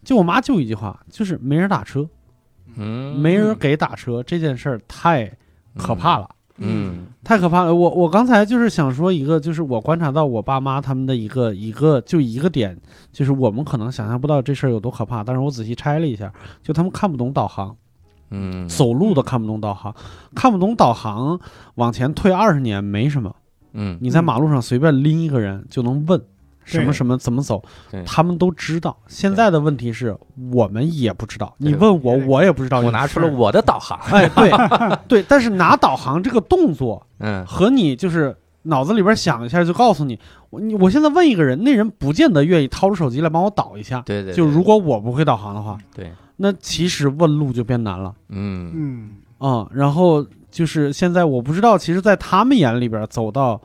[0.05, 2.09] 就我妈就一句话，就是没人打车，
[2.77, 5.31] 嗯没人给打车这件事儿太
[5.77, 6.29] 可怕了。
[6.59, 7.73] 嗯太可怕了！
[7.73, 12.77] 我我刚才就是想说一个，就是我观察到我爸妈他们的一个一个就一个点，
[13.13, 16.33] 就是我们可能想象不到这事儿有多可怕，但是我仔细拆了一下，
[16.63, 17.77] 就他们看不懂导航，
[18.31, 18.69] 嗯。
[18.69, 19.95] 走路都看不懂导航，
[20.35, 21.39] 看不懂导航，
[21.77, 23.33] 往前退二十年没什么，
[23.73, 23.97] 嗯。
[24.01, 26.21] 你在马路上随便拎一个人就能问
[26.65, 27.63] 什么什么怎么走，
[28.07, 28.97] 他们都知道。
[29.07, 30.17] 现在的问题是
[30.53, 32.81] 我们也不知道，你问我我也不知道。
[32.81, 34.51] 我拿出了我的导航，哎，对
[35.09, 37.07] 对，但是拿导航这个动作。
[37.19, 40.19] 嗯和你就是脑子里边想一下就告诉你，
[40.51, 44.03] 我你我现在问一个人，那人不见得愿意掏出手机来帮我导一下。
[44.05, 53.61] 对对，就如果我不会导航的话，对，那其实问路就变难了嗯嗯啊、然后就是现在我不知道，其实，在他们眼里边，走到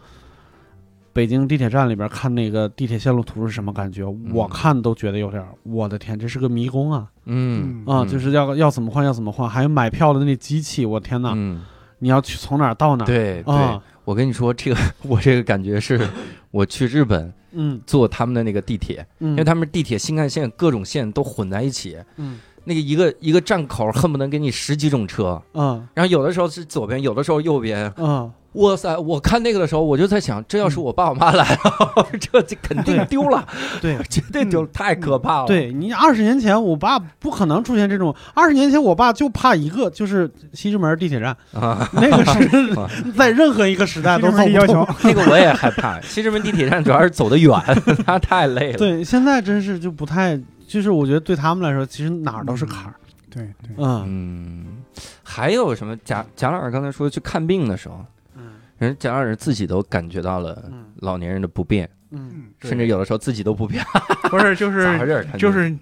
[1.18, 4.04] 北京地铁站里边看那个地铁线路图是什么感觉？
[4.32, 7.08] 我看都觉得有点，我的天，这是个迷宫啊！
[7.26, 7.84] 嗯。
[7.88, 8.08] 啊，嗯。
[8.08, 11.34] 就是要要怎么换要怎么换，还有买票的那机器，我天哪！
[11.36, 11.64] 嗯，
[11.98, 13.08] 你要去从哪儿到哪儿？
[13.08, 13.56] 对对。
[13.56, 14.78] 啊，，我跟你说，这个
[15.10, 16.00] 我这个感觉是，
[16.52, 17.82] 我去日本嗯。
[17.88, 22.38] 坐他们的那个地铁，嗯，因为他们地铁新干线各种线都混在一起，嗯。
[22.66, 25.88] 那个一个一个站口恨不能给你十几种车，嗯。
[25.96, 28.98] 然后有的时候是左边，有的时候右边，嗯哇塞！
[28.98, 33.48] 我看那个的时候，我就在想，这要是我爸我妈来了， 这这肯定丢了，
[33.82, 35.48] 对 绝对丢，太可怕了。
[35.48, 38.16] 对你二十年前，我爸不可能出现这种。
[38.34, 44.88] 二十年前，我爸就怕一个，就是西直门地铁站，啊，那个是 在任何一个时代都走不要求动。
[45.04, 46.02] 那个我也害怕。
[46.02, 47.54] 西直门地铁站主要是走得远，
[48.06, 48.78] 他太累了。
[48.78, 52.94] 对，现在真是就不太，就是我觉得对他们来说，其实哪儿都是坎儿。
[53.30, 54.66] 对对，嗯嗯，
[55.22, 55.96] 还有什么？
[56.04, 58.06] 贾贾老师刚才说去看病的时候，嗯
[58.78, 60.86] 人家让人自己都感觉到了嗯。
[60.98, 63.84] 老年人的不便，嗯嗯，甚至有的时候自己都不便。
[64.30, 65.00] 不是就是
[65.38, 65.76] 就是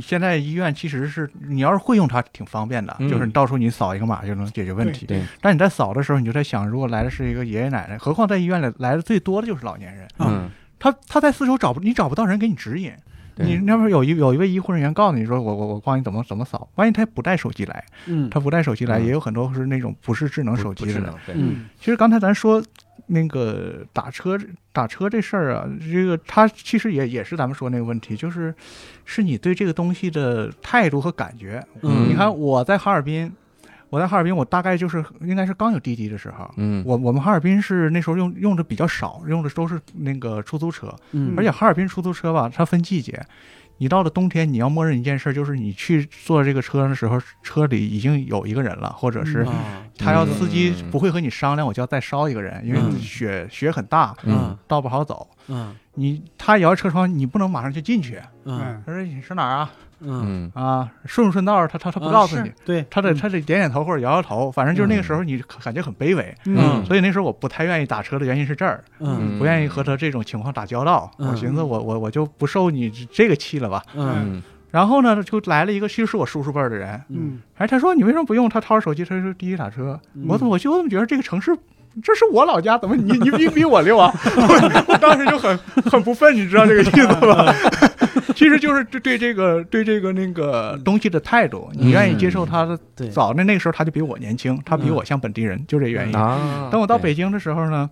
[0.00, 3.08] 现在医院其实是你要是会用它挺方便的，嗯。
[3.08, 5.06] 就是你到处你扫一个码就能解决问题。
[5.06, 12.92] 对，但你在扫的时候，你就在想，如果来的是一个爷爷奶奶，何况在医院里来的最多的就是老年人，嗯，他他在四周找不你找不到人给你指引。
[13.34, 13.46] 对。
[13.46, 18.28] 你那边有一有一位医护人员告诉你说，我我我帮你怎么怎么扫，万一他不带手机来，嗯。
[18.30, 19.04] 他不带手机来，嗯。
[19.06, 21.66] 也有很多是那种不是智能手机的嗯。
[21.78, 22.62] 其实刚才咱说
[23.06, 24.38] 那个打车
[24.72, 28.54] 打车这事儿啊，这个他其实也也是咱们说那个问题，就是
[29.04, 31.64] 是你对这个东西的态度和感觉。
[31.82, 32.08] 嗯。
[32.08, 33.32] 你看我在哈尔滨，
[33.90, 36.50] 我在哈尔滨，我大概就是应该是刚有滴滴的时候。
[36.56, 43.20] 嗯，我我们哈尔滨是那时候用用的比较少，用的都是那个出租车，嗯，而且哈尔滨出租车吧，它分季节。
[43.78, 49.54] 你到了冬天，你要默认一件事，就是你去坐这个车的时候，车里已经有一个人了，或者是啊
[49.96, 55.26] 他要司机嗯不会和你商量，我就要再捎一个人，因为嗯雪雪很大，嗯道不好走。
[55.48, 58.20] 嗯你他摇车窗，你不能马上就进去。
[58.44, 59.72] 嗯嗯他说你是哪儿啊？
[60.00, 61.66] 嗯，嗯啊，顺不顺道？
[61.66, 66.34] 他他他他不告诉你，，对，他得他得点点头或者摇摇头，反正就是那个时候你感觉很卑微。
[66.46, 71.10] 嗯所以那时候我不太愿意打车的原因是这儿，嗯不愿意和他这种情况打交道。
[71.18, 73.82] 嗯我寻思我我我就不受你这个气了吧。
[73.94, 78.48] 嗯嗯然后呢，就来了一个其实是我叔叔辈儿的人，嗯哎，他说你为什么不用？
[78.48, 79.98] 他掏着手机，他说滴滴打车。
[80.28, 81.52] 我怎么我就怎么觉得这个城市，
[82.04, 84.12] 这是我老家，怎么你你比比我溜啊？
[84.24, 85.58] 我我当时就很
[85.90, 87.52] 很不忿，你知道这个意思吧？
[88.36, 92.78] 其实就是对对这个对这个那个东西的态度，你愿意接受他的。
[93.10, 96.12] 早那那个时候他就比我年轻，他比我像本地人，就这原因。
[96.70, 97.88] 等我到北京的时候呢，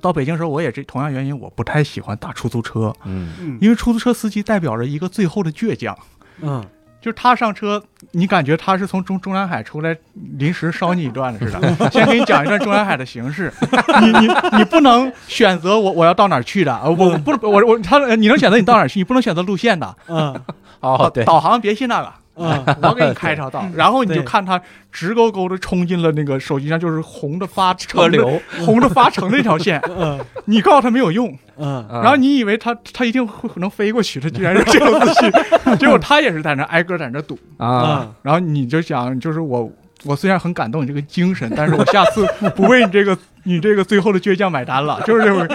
[0.00, 3.32] 到北京时候我也这同样原因，我不太喜欢打出租车，嗯。
[3.40, 5.96] 嗯，因为出租车司机代表着一个最后的倔强。
[6.42, 6.64] 嗯
[7.06, 9.96] 就是他上车，你感觉他是从中中南海出来，
[10.38, 11.76] 临时捎你一段的似的。
[11.88, 13.52] 先给你讲一段中南海的形式，
[14.02, 19.96] 你你你不能选择我我要到哪儿去的，呃我不我我他你能选择你到哪儿去，你不能选择路线的。
[20.08, 20.34] 嗯。
[20.80, 24.60] 哦对，导航别信那个，嗯我给你开一条道，然后你就看他
[24.92, 30.20] 直勾勾的冲进了那个手机上就是红的发 车流，红的发橙那条线， 嗯。
[30.44, 31.84] 你告诉他没有用，嗯。
[31.90, 35.30] 然然后你以为他他一定会能飞过去，他居然是这种自信，
[35.78, 37.38] 结果他也是在那挨个在那堵。
[37.56, 39.70] 啊，然后你就想，就是我，
[40.06, 45.00] 我虽然很感动你这个精神，但是我下次不为你这个 你这个最后的倔强买单了。
[45.06, 45.46] 就是这种，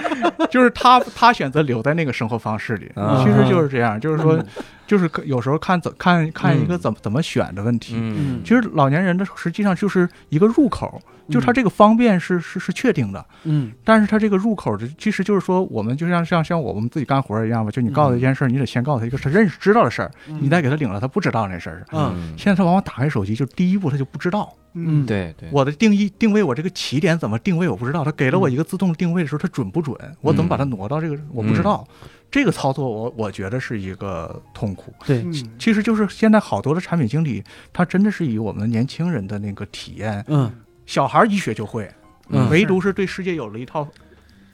[0.50, 4.46] 就是他他选择留在那个生活方式里，啊其实就是这样，就是说嗯，
[4.86, 7.94] 就是有时候看怎看看一个怎么怎么选的问题。
[7.96, 21.86] 嗯其实老年人的实际上就是一个入口，就是他这个方便是是是确定的，嗯但是它这个入口的其实就是说，我们就像像像我们自己干活一样吧，就你告诉他一件事儿，你得先告诉他一个他认识知道的事儿，你再给他领了他不知道那事儿。
[21.92, 28.02] 嗯现在他往往打开手机，就第一步他就不知道嗯对对，我的定义定位，我这个起点怎么定位我不知道。
[28.02, 29.94] 他给了我一个自动定位的时候，它准不准？
[30.22, 31.86] 我怎么把它挪到这个我不知道。
[32.30, 34.90] 这个操作我我觉得是一个痛苦。
[35.04, 40.50] 对嗯其实就是现在好多的产品经理，他真的是以我们年轻人的那个体验，嗯
[40.86, 41.90] 小孩儿一学就会，
[42.28, 42.48] 嗯。
[42.50, 43.86] 唯独是对世界有了一套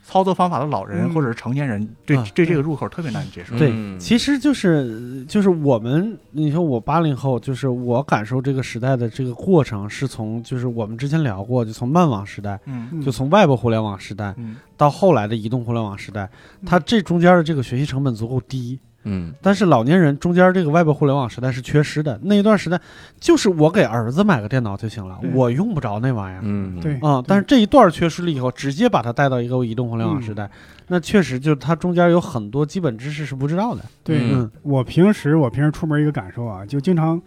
[0.03, 1.13] 操作方法的老人嗯。
[1.13, 3.57] 或者是成年人，对啊对这个入口特别难以接受。
[3.57, 12.89] 对嗯，其实就是就是我们，你说我八零后，就是我感受这个时代的这个过程，是从就是我们之前聊过，就从慢网时代，嗯。
[12.91, 14.55] 嗯就从外部互联网时代嗯。
[14.77, 16.29] 到后来的移动互联网时代，
[16.65, 18.79] 它这中间的这个学习成本足够低。
[19.03, 19.33] 嗯。
[19.41, 22.79] 但是老年人中间这个外部互联网时代是缺失的，那一段时代
[23.19, 26.41] 就是我给儿子买个电脑就行了，我用不着那玩意儿。
[26.43, 26.79] 嗯。
[26.79, 26.95] 对。
[26.99, 30.49] 啊、但是这一段缺失了以后，直接把它带到一个移动互联网时代，
[30.87, 33.83] 那确实就是它中间有很多基本知识是不知道的。
[34.03, 34.19] 对。
[34.31, 34.49] 嗯。
[34.63, 37.21] 我平时我平时出门一个感受啊，就经常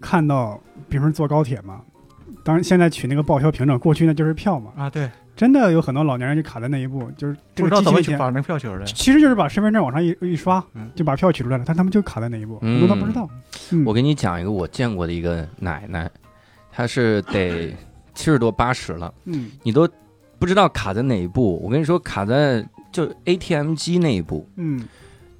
[0.00, 1.80] 看到，比如说坐高铁嘛，
[2.44, 8.84] 当然现在取那个报销凭证，过去那就是票嘛，啊，对，真的有很多老年人就卡在那一步，就是这不知道个机器前，怎么去把那个票取出来。
[8.84, 12.80] 其实就是把身份证往上一一刷嗯，就把票取出来了，但他们就卡在那一步，嗯。
[12.80, 13.28] 很多他不知道。
[13.72, 13.84] 嗯。
[13.84, 16.10] 我给你讲一个我见过的一个奶奶，
[16.72, 17.74] 她是得
[18.14, 19.50] 七十多八十了，嗯。
[19.62, 19.88] 你都
[20.38, 21.60] 不知道卡在哪一步。
[21.62, 24.88] 我跟你说，卡在就 ATM 机那一步，嗯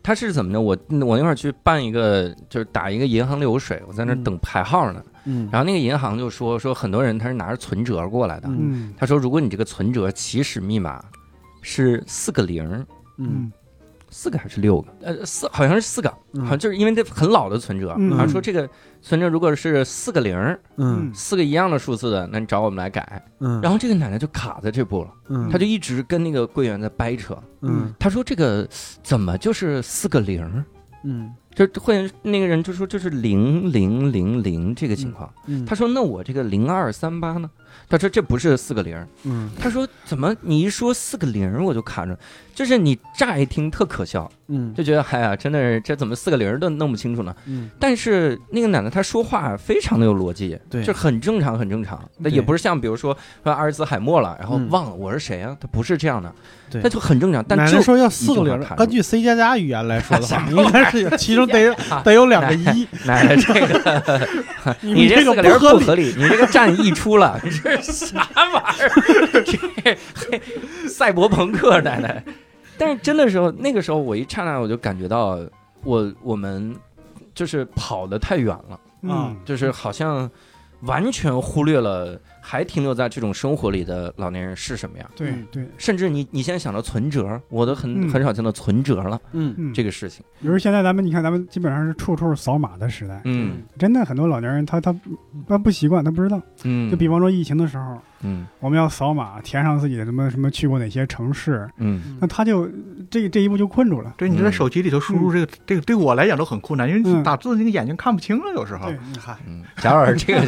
[0.08, 0.58] 他是怎么呢？
[0.58, 5.04] 我我那会儿去办一个，就是打一个银行流水，我在那等排号呢。
[5.26, 11.04] 嗯，然后那个银行就说说很多人他是拿着存折过来的，嗯嗯他说如果你这个存折起始密码
[11.60, 12.86] 是四个零，
[13.18, 13.52] 嗯
[14.10, 14.88] 四个还是六个？
[15.02, 18.68] 呃，四好像是四个，嗯好像就是因为这很老的存折，嗯好像说这个
[19.02, 23.22] 存折如果是四个零，嗯四个一样的数字的，那你找我们来改。
[23.40, 27.36] 嗯，然后这个奶奶就卡在这步了，嗯她就一直跟那个柜员在掰扯。
[27.62, 28.68] 嗯她说这个
[29.02, 30.64] 怎么就是四个零？
[31.04, 31.32] 嗯
[31.66, 35.32] 就会员那个人就说这是零零零零这个情况。
[35.46, 37.50] 嗯，他说那我这个零二三八呢？
[37.88, 39.06] 他说这不是四个零。
[39.24, 42.18] 嗯他说怎么你一说四个零我就卡着，
[42.54, 47.34] 就是你乍一听特可笑，嗯就觉得哎呀真的是这怎么四个零都弄不清楚呢？
[47.46, 52.02] 嗯但是那个奶奶她说话非常的有逻辑，对就很正常很正常。
[52.18, 55.56] 那也不是像比如说说阿尔兹海默了，然后嗯忘了我是谁啊？
[55.58, 56.34] 他不是这样的，
[56.70, 57.42] 对那就很正常。
[57.46, 62.86] 但就奶奶说要四个零根据 C 加加语言来说的话， 应该是有，其中得有得有两个一。
[63.04, 64.26] 奶奶这个
[64.80, 69.42] 你这个不合理合理，你这个站溢出了， 你这是啥玩意儿？
[69.42, 69.58] 这
[70.30, 70.40] 嘿
[70.88, 72.22] 赛博朋克奶奶。
[72.76, 75.38] 但是真的时候，那个时候我一刹那我就感觉到
[75.82, 76.74] 我我们
[77.34, 80.30] 就是跑得太远了，嗯，就是好像
[80.82, 82.16] 完全忽略了
[82.50, 85.06] 还停留在这种生活里的老年人是什么样。
[85.14, 90.24] 对嗯对，甚至你你现在想到存折，我都很、嗯很少见到存折了嗯嗯，这个事情。
[90.40, 94.98] 比如现在咱们你看，咱们基本上是处处扫码的时代，嗯真的很多老年人他他
[95.46, 96.40] 他不习惯，他不知道。
[96.64, 98.46] 嗯，就比方说疫情的时候，嗯。
[98.60, 102.18] 我们要扫码填上自己的什么什么去过哪些城市，嗯。
[102.20, 102.68] 那他就
[103.10, 104.12] 这这一步就困住了。
[104.16, 108.88] 对，你就在手机里头输入这个，这个对我来讲都很困难，因为打字那个眼睛看不清了，有时候。
[108.88, 110.40] 对，嗨，嗯，贾老师这个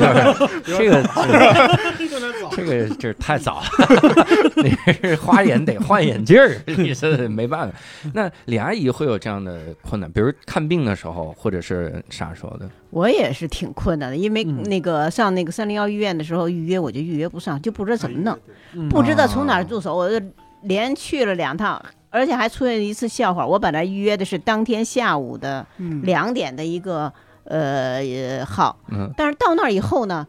[0.64, 1.02] 就是 这个
[2.50, 4.26] 这个这太早了，
[4.62, 4.70] 你
[5.02, 7.78] 是花眼得换眼镜儿， 你是没办法。
[8.14, 12.68] 那李阿姨会有这样的困难，比如看病的时候，或者是啥时候的？
[12.90, 18.36] 我也是挺困难的，因为嗯那个上那个三零幺医院的时候预约我就预约不上，就不知道怎么弄，
[18.74, 20.24] 嗯不知道从哪儿哦入手，我就
[20.62, 23.46] 连去了两趟，而且还出现一次笑话。
[23.46, 27.12] 我本来预约的是当天下午的嗯，两点的一个
[27.44, 30.26] 呃呃号，嗯但是到那儿以后呢，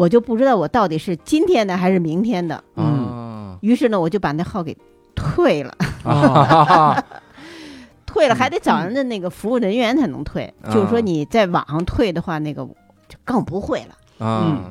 [0.00, 3.58] 我就不知道我到底是今天的还是明天的，嗯。
[3.60, 4.74] 于是呢，我就把那号给
[5.14, 5.76] 退了。
[6.04, 7.04] 啊，
[8.06, 12.64] 退了还得找人家那个服务人员才能退，就是说啊你在网上退的话，那个
[13.08, 13.94] 就更不会了。
[14.20, 14.62] 嗯。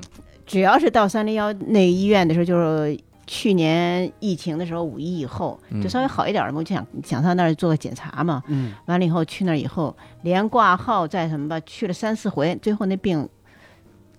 [0.47, 5.79] 只要是到三零幺那个医院的时候，就是去年疫情的时候，五一以后嗯。
[5.79, 8.41] 就稍微好一点了嘛，我就想想上那儿做个检查嘛。
[8.47, 8.73] 嗯。
[8.87, 13.29] 完了以后去那儿以后，连挂号再什么吧，去了三四回，最后那病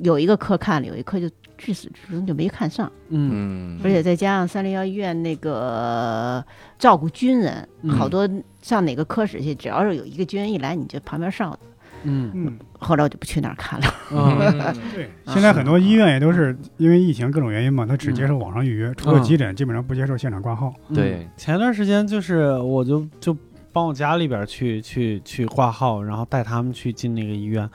[0.03, 3.79] 有一个科看了，有一科就至始至终就没看上，嗯。
[3.79, 6.45] 嗯，而且再加上三零幺医院那个
[6.79, 7.91] 照顾军人，嗯。
[7.91, 8.29] 好多
[8.63, 11.59] 上哪个科室去，只要是有一个军人一来，你就旁边上。
[12.05, 12.31] 嗯。
[12.35, 13.87] 嗯，后来我就不去那儿看了。
[14.95, 16.57] 对，现在很多医院也都是。
[16.79, 20.73] 因为疫情各种原因嘛，他只接受网上预约，除了嗯急诊，基本上不接受现场挂号。
[20.95, 22.59] 对嗯前段时间就是。
[22.59, 23.37] 我就就
[23.73, 27.69] 帮我家里边去去去挂号，然后带他们去进那个医院，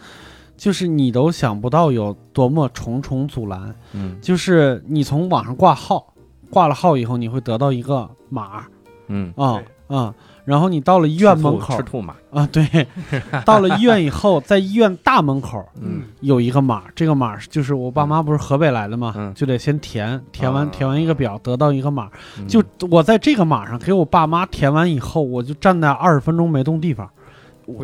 [0.58, 3.74] 就是你都想不到有多么重重阻拦。
[3.94, 4.18] 嗯。
[4.22, 6.14] 就是你从网上挂号，
[6.50, 8.66] 挂了号以后，你会得到一个码
[9.08, 10.14] 嗯，啊啊，
[10.46, 12.88] 然后你到了医院门口吃兔码，啊，对，
[13.46, 16.02] 到了医院以后，在医院大门口嗯。
[16.22, 19.32] 有一个码，这个码就是我爸妈不是河北来的嘛，嗯。
[19.36, 20.70] 就得先填，填完啊。
[20.72, 22.10] 填完一个表，得到一个码。
[22.40, 22.48] 嗯。
[22.48, 27.08] 就我在这个码上给我爸妈填完以后，我就站在二十分钟没动地方，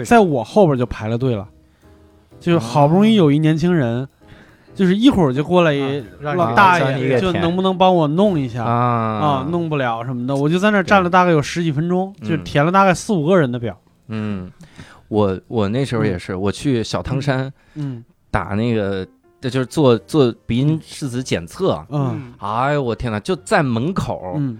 [0.04, 1.48] 在我后边就排了队了，
[2.42, 4.06] 就是好不容易有一年轻人，
[4.76, 8.64] 就是一会儿就过来一老大爷，就能不能帮我弄一下？
[8.66, 8.74] 啊。
[8.74, 9.48] 啊？
[9.50, 12.28] 弄不了什么的，我就在那站了大概有十几分钟，嗯。
[12.28, 13.80] 就填了大概四五个人的表。
[14.08, 14.52] 嗯，
[15.08, 18.04] 我我那时候也是，我去小汤山嗯。
[18.32, 19.08] 打那个，
[19.40, 21.86] 这就是做做鼻音拭子检测。
[21.90, 22.34] 嗯。
[22.40, 23.20] 哎呦我天哪！
[23.20, 24.60] 就在门口，嗯。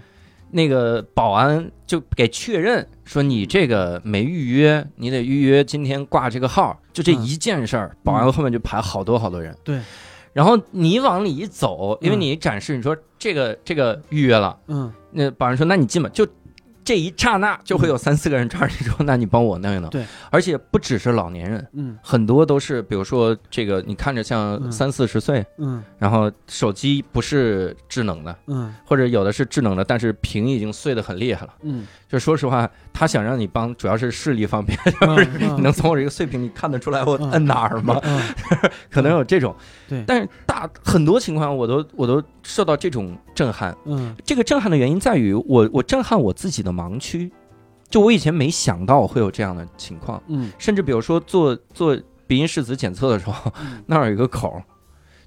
[0.54, 9.56] 那个保安就给确认说你这个没预约，你得预约今天挂这个号，就这嗯一件事儿，保安后面就排好多好多人。
[9.64, 9.80] 对，
[10.32, 16.26] 然后你往里一走，因为嗯你一展示，你说这个这个预约了，嗯那保安说那你进吧，就。
[16.84, 21.98] 这一刹那就会有三四个人抓着你说：“那你帮我弄一弄。”对，而且不只是老年人，嗯。
[22.02, 24.72] 很多都是，比如说这个，你看着像嗯。
[24.72, 25.82] 三四十岁，嗯。
[25.98, 28.74] 然后手机不是智能的，嗯。
[28.84, 31.54] 或者有的是智能的，但是屏已经碎得很厉害了。
[31.62, 31.86] 嗯。
[32.08, 35.16] 就说实话，他想让你帮，主要是视力方面，嗯，
[35.56, 37.98] 你能从我这个碎屏，你看得出来我摁哪儿吗？
[38.02, 38.20] 嗯。
[38.90, 39.54] 可能有这种。
[39.88, 40.02] 对。
[40.06, 43.74] 但是大很多情况，我都我都受到这种震撼。
[43.84, 44.14] 嗯。
[44.24, 47.30] 这个震撼的原因在于我，我震撼我自己的盲区。
[47.88, 51.94] 就我以前没想到会有这样的情况，嗯，甚至比如说做做
[52.26, 53.52] 鼻音拭子检测的时候，
[53.84, 54.62] 那儿有一个口，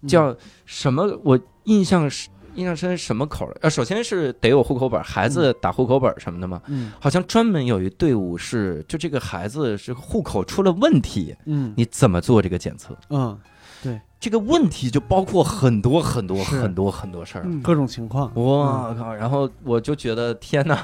[0.07, 0.35] 叫
[0.65, 1.05] 什么？
[1.23, 3.55] 我印象是印象深什么口儿？
[3.61, 6.59] 呃，首先是得有户口本，孩子打户口本什么的嘛。
[6.65, 12.97] 嗯好像专门有一队伍是，就这个孩子是户口出了问题，嗯你怎么做这个检测？
[13.09, 13.37] 嗯，
[13.83, 17.43] 对这个问题就包括很多很多很多很多事儿。
[17.45, 18.31] 嗯各种情况。
[18.33, 19.13] 我靠！
[19.13, 20.83] 然后我就觉得天哪，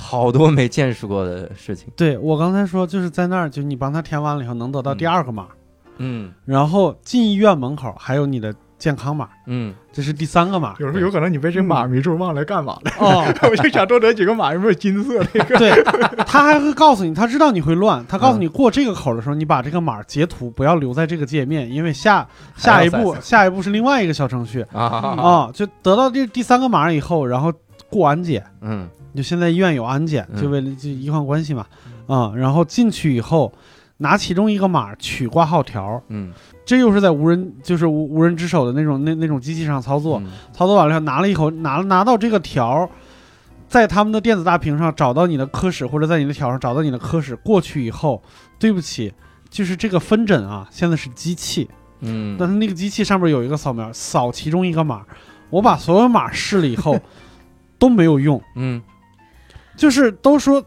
[0.00, 1.88] 好多没见识过的事情。
[1.94, 5.46] 对我刚才说，就是在那儿，就你帮他填完了以后，能得到第二个码，
[5.98, 6.32] 嗯。
[6.46, 10.74] 然后进医院门口还有你的健康码，嗯，这是第三个码。
[10.78, 12.90] 有时候有可能你被这码迷住，忘了干嘛了。
[12.98, 15.58] 哦， 我就想多得几个码，有没有金色那个？
[15.58, 15.70] 对，
[16.24, 22.26] 他还会告诉你，他知道你会乱，他告诉你过这个口的时候，你把这个码截图，不要留在这个界面，因为下
[22.56, 24.64] 下一步下一步是另外一个小程序。
[24.72, 24.82] 啊。
[24.82, 27.52] 啊，就得到这第三个码以后，然后
[27.90, 30.40] 过安检，嗯就现在医院有安检，嗯。
[30.40, 31.66] 就为了就医患关系嘛，
[32.06, 33.52] 啊，然后进去以后
[33.98, 36.32] 拿其中一个码取挂号条，嗯，
[36.64, 40.30] 这又是在无人就是无无人值守的那种那那种机器上操作，嗯。
[40.52, 42.88] 操作完了以后拿了一口拿拿到这个条，
[43.68, 48.22] 在他们的电子大屏上找到你的科室，或者在你的条上找到你的科室，过去以后，
[48.58, 49.12] 对不起，
[49.48, 51.68] 就是这个分诊啊，现在是机器，
[52.00, 55.04] 嗯，但是那个机器上面有一个扫描，扫其中一个码，
[55.50, 56.98] 我把所有码试了以后
[57.78, 58.82] 都没有用，嗯
[59.80, 60.62] 就是都说。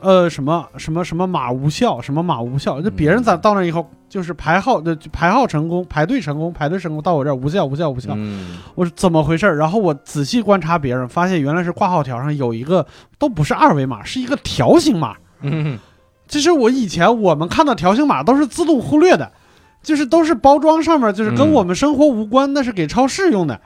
[0.00, 9.56] 呃，什么什么什么码无效，什么码无效，就别人咱到那以后，就是排号的排号成功，排队成功，排队成功，到我这儿无效无效无效，嗯我说怎么回事儿？
[9.56, 12.84] 然后我仔细观察别人，发现原来是挂号条上有一个
[13.18, 15.16] 都不是二维码，是一个条形码。
[15.40, 15.78] 嗯
[16.28, 19.32] 这是我以前我们看到条形码都是自动忽略的，
[19.82, 23.58] 就是都是包装上面就是跟嗯我们生活无关，那是给超市用的。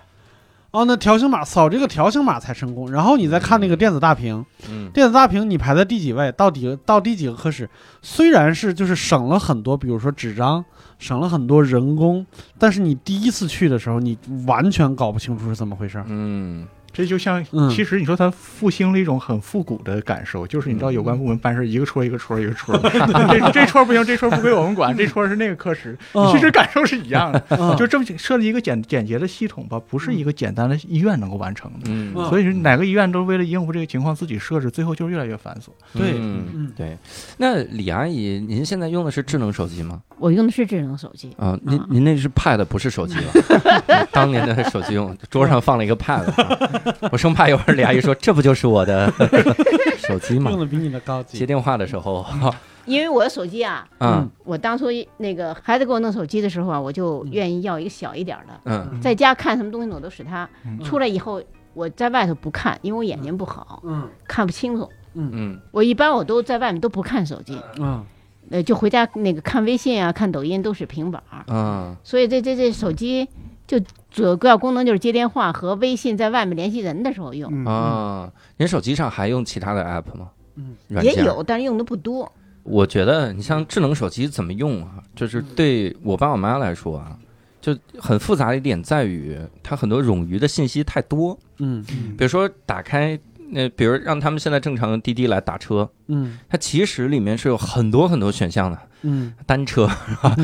[0.70, 4.90] 哦，那条形码扫这个条形码才成功，然后你再看那个电子大屏，嗯。
[4.92, 7.68] 电子大屏你排在第几位，到底到第几个科室，
[8.02, 10.62] 虽然是就是省了很多，比如说纸张，
[10.98, 12.26] 省了很多人工，
[12.58, 16.04] 但是你第一次去的时候，你完全搞不清楚是怎么回事儿。
[16.06, 22.76] 嗯这就像嗯，其实你说它复兴了一种很复古的感受，就是你知道有关部门办事一个戳一个戳一个戳，
[23.30, 26.32] 这这戳不行，这戳不归我们管，这戳是那个科室，嗯。
[26.32, 27.42] 其实感受是一样的。
[27.50, 27.76] 嗯。
[27.76, 32.28] 就这么设计一个简简洁的系统吧，不是一个简单的医院能够完成的。
[32.28, 35.68] 所以说哪个医院都是为了应付这个情况自己设置，最后就是越来越繁琐。
[35.96, 36.12] 对。
[36.18, 36.44] 嗯。
[36.52, 36.96] 嗯对。
[37.36, 40.00] 那李阿姨，您现在用的是智能手机吗？
[40.18, 46.77] 我用的是智能手机，啊，您啊您那是 Pad 不是手机吧， 当年的手机用，桌上放了一个 Pad，啊
[47.12, 49.12] 我生怕一会儿李阿姨说这不就是我的
[49.98, 50.50] 手机吗？
[50.50, 50.60] 用？
[50.60, 51.38] 的比你的高级。
[51.38, 52.24] 接电话的时候，
[52.86, 54.28] 因为我的手机啊，嗯。
[54.44, 54.86] 我当初
[55.18, 59.00] 那个孩子给我弄手机的时候啊，我就愿意要一个小一点的，嗯。
[59.00, 60.48] 在家看什么东西我都使它。
[60.64, 60.78] 嗯。
[60.82, 61.42] 出来以后，
[61.74, 64.08] 我在外头不看，因为我眼睛不好，嗯。
[64.26, 64.88] 看不清楚。
[65.14, 65.60] 嗯。
[65.70, 68.04] 我一般我都在外面都不看手机，嗯。
[68.50, 71.44] 呃，就回家那个看微信啊、看抖音都是平板儿。
[71.48, 71.94] 嗯。
[72.02, 73.28] 所以这这这手机
[73.68, 73.78] 就
[74.10, 80.30] 主要功能就是接电话和微信在外面联系人的时候用，嗯啊，您手机上还用其他的 app 吗？
[80.56, 82.32] 嗯，软件也有，但是用的不多。
[82.62, 84.94] 我觉得你像智能手机怎么用啊？
[85.14, 87.16] 就是对我爸我妈来说啊，
[87.60, 91.38] 就很复杂的一点在于，它很多冗余的信息太多。
[91.58, 91.84] 嗯
[92.16, 93.18] 比如说打开，
[93.50, 99.88] 那比如让他们现在正常用滴滴来打车，嗯它其实里面是有很多很多选项的，嗯，单车、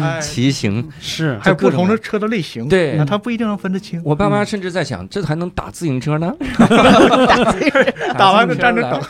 [0.00, 0.88] 哎，骑行。
[1.00, 4.00] 是还有不同的车的类型，对那它不一定能分得清。
[4.05, 6.34] 我爸妈甚至在想，这还能打自行车呢？
[8.16, 9.00] 打完就自行车站着来，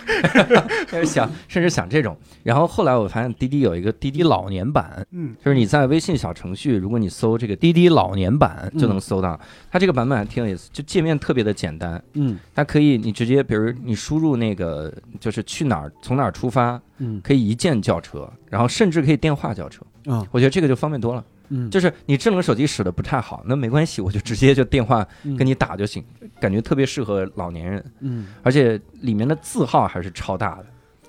[0.86, 2.16] 开始想，甚至想这种。
[2.42, 9.38] 然后后来我发现滴滴有一个滴滴老年版，嗯就是你在微信小程序，如果你搜这个滴滴老年版，就能搜到。
[9.70, 19.82] 它这个版本还挺有意思，就界面特别的简单，嗯它可以你直接，比如你输入那个就是去哪儿，从哪儿出发，嗯可以一键叫车，然后甚至可以电话叫车。
[20.06, 21.24] 啊我觉得这个就方便多了。
[21.50, 25.06] 嗯，就是你智能手机使的不太好，那没关系，我就直接就电话
[25.38, 26.02] 跟你打就行，
[26.40, 30.56] 感觉特别适合老年人，嗯而且里面的字号还是超大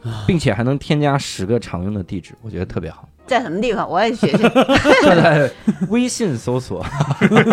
[0.03, 3.07] 的，并且还能添加十个常用的地址，我觉得特别好。
[3.25, 3.89] 在什么地方？
[3.89, 5.49] 我也学学就 在
[5.89, 6.85] 微信搜索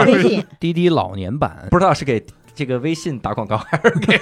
[0.06, 0.44] 微信。
[0.60, 2.22] 滴滴老年版，不知道是给
[2.54, 4.18] 这个微信打广告 还是给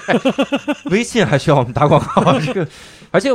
[0.91, 2.39] 微信还需要我们打广告？
[2.41, 2.66] 这个，
[3.11, 3.31] 而且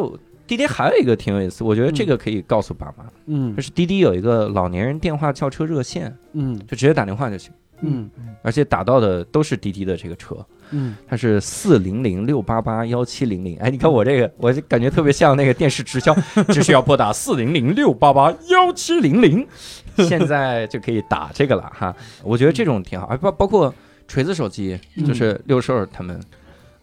[0.48, 3.56] 滴滴还有一个挺有意思，我觉得这个可以告诉爸妈，嗯。
[3.56, 6.58] 就是滴滴有一个老年人电话叫车热线，嗯。
[6.68, 8.10] 就直接打电话就行，嗯。
[8.44, 10.36] 而且打到的都是滴滴的这个车。
[10.70, 10.96] 嗯。
[11.08, 16.16] 它是四零零六八八幺七零零，哎，你看我这个，我就感觉特别像那个电视直销，
[16.50, 19.48] 只需要拨打四零零六八八幺七零零，
[20.08, 21.96] 现在就可以打这个了哈。
[22.24, 23.74] 我觉得这种挺好，哎，包包括
[24.08, 26.20] 锤子手机，就是六兽他们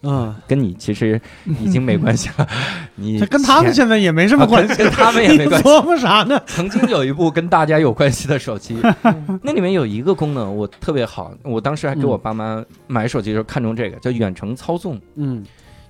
[0.04, 1.20] 嗯，跟你其实
[1.60, 2.48] 已经没关系了。
[2.96, 6.40] 你跟他们钱现在也没什么关系，啊跟跟他们也没关系 你琢磨啥呢？
[6.46, 8.76] 曾经有一部跟大家有关系的手机，
[9.42, 15.00] 那里面有一个功能我特别好，我当时还给我爸妈买手机的时候看中这个，叫远程操纵。
[15.14, 15.44] 嗯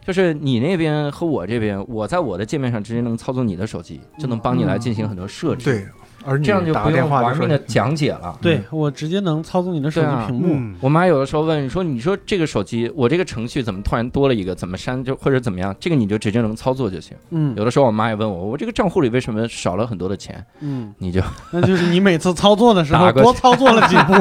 [0.05, 5.64] 就是你那边和我这边，我在我的界面上直接能操纵你的手机，就能帮你来进行很多设置。
[5.64, 5.87] 对，
[6.25, 8.37] 而你这样就打个电不用话就说玩命的讲解了。
[8.41, 10.55] 对我直接能操纵你的手机屏幕。
[10.55, 14.55] 嗯，我妈有的时候问说：“你说这个手机，我这个程序怎么突然多了一个？
[14.55, 15.75] 怎么删就或者怎么样？
[15.81, 21.20] 这个你就直接能操作就行。”嗯有的时候我妈也问我：“我这个账户里为什么少了很多的钱嗯，？”你就
[21.51, 24.12] 那就是你每次操作的时候多操作了几步。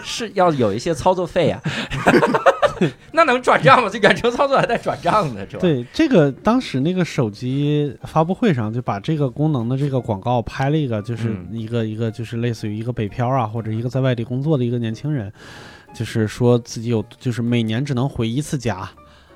[0.04, 1.60] 是要有一些操作费呀、
[3.12, 3.88] 那能转账吗？
[3.92, 15.32] 这远程操作还带转账的，是吧对，这个当时那个手机发布会上就把这个功能的这个广告拍了一个，就是嗯一个一个就是类似于一个北漂啊，或者一个在外地工作的一个年轻人，
[15.94, 18.88] 就是说自己有就是每年只能回一次家，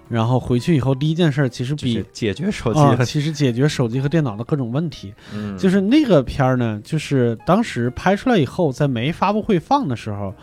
[0.09, 5.15] 然后回去以后第一件事儿其实比解决手机其实解决手机和电脑的各种问题。
[5.35, 10.35] 嗯就是那个片儿呢，就是当时拍出来以后，在没发布会放的时候，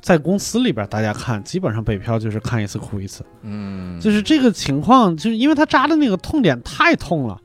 [0.00, 3.24] 在公司里边大家看，基本上北漂就是看一次哭一次。
[3.42, 7.38] 嗯，就是这个情况，就是因为他扎的那个痛点太痛了，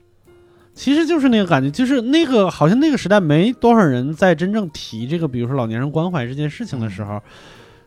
[0.76, 7.19] 其实就是那个感觉，就是那个好像那个时代没多少人在真正提这个，比如说老年人关怀这件事情的时候，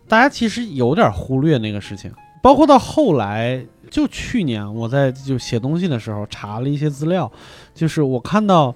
[0.09, 2.11] 大家其实有点忽略那个事情。
[2.43, 7.31] 包括到后来，就去年我在就写东西的时候查了一些资料，
[7.75, 8.75] 就是我看到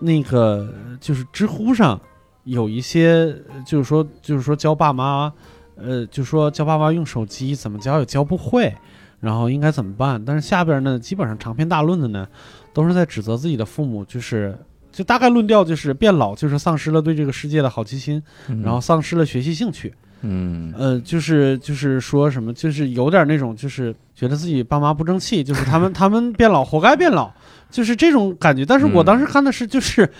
[0.00, 2.00] 那个就是知乎上
[2.44, 3.34] 有一些，
[3.66, 5.32] 就是说就是说教爸妈，
[5.74, 8.72] 呃，就说教爸妈用手机怎么教也教不会。
[9.20, 10.22] 然后应该怎么办？
[10.24, 12.26] 但是下边呢，基本上长篇大论的呢，
[12.72, 14.56] 都是在指责自己的父母，就是
[14.92, 19.92] 就大概论调就是变老就是丧失了对这个世界的好奇心，嗯然后丧失了学习兴趣。
[20.20, 27.30] 嗯呃，就是就是说什么，就是有点那种，就是觉得自己爸妈不争气，就是他们 他们变老活该变老，
[27.70, 28.66] 就是这种感觉。
[28.66, 30.10] 但是我当时看的是，就是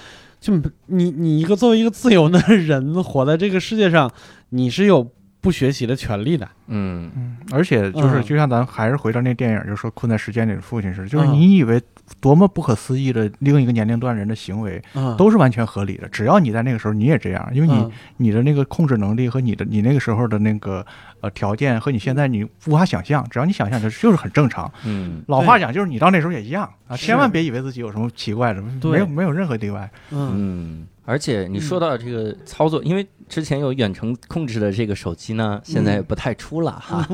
[0.41, 0.55] 就
[0.87, 4.09] 你你一个作为一个自由的人活在这个世界上，
[4.51, 6.49] 你是有不学习的权利的。
[6.67, 7.11] 嗯。
[7.17, 8.23] 嗯，而且就是嗯。
[8.23, 11.33] 就像咱还是回到那电影，就是说困在时间里的父亲似的，就是嗯。
[11.33, 11.81] 你以为
[12.21, 17.91] 多么不可思议的另一个年龄段人的行为嗯，都是完全合理的，只要你在那个时候你也这样，因为你嗯。
[18.17, 20.85] 你的那个控制能力和你的你那个时候的那个
[21.21, 24.71] 呃条件和你现在你无法想象，只要你想象就是就是很正常。
[24.85, 25.23] 嗯。
[25.29, 29.91] 老话讲就是你到那时候也一样啊，千万别以为自己有什么奇怪的，没有没有任何例外。
[30.11, 30.33] 嗯。
[30.35, 37.07] 嗯，而且你说到这个操作，因为之前有远程控制的这个手机呢，现在也不太出了哈，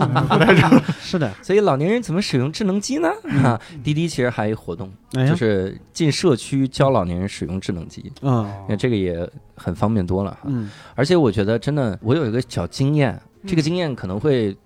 [1.01, 3.09] 是的， 所以老年人怎么使用智能机呢？
[3.43, 8.51] 哈，滴滴其实还有一活动，哎就，是进社区教老年人使用智能机，嗯。
[8.69, 10.39] 那这个也很方便多了哈。
[10.45, 10.71] 嗯。
[10.95, 14.57] 而且我觉得真的，我有一个小经验，这个经验可能会。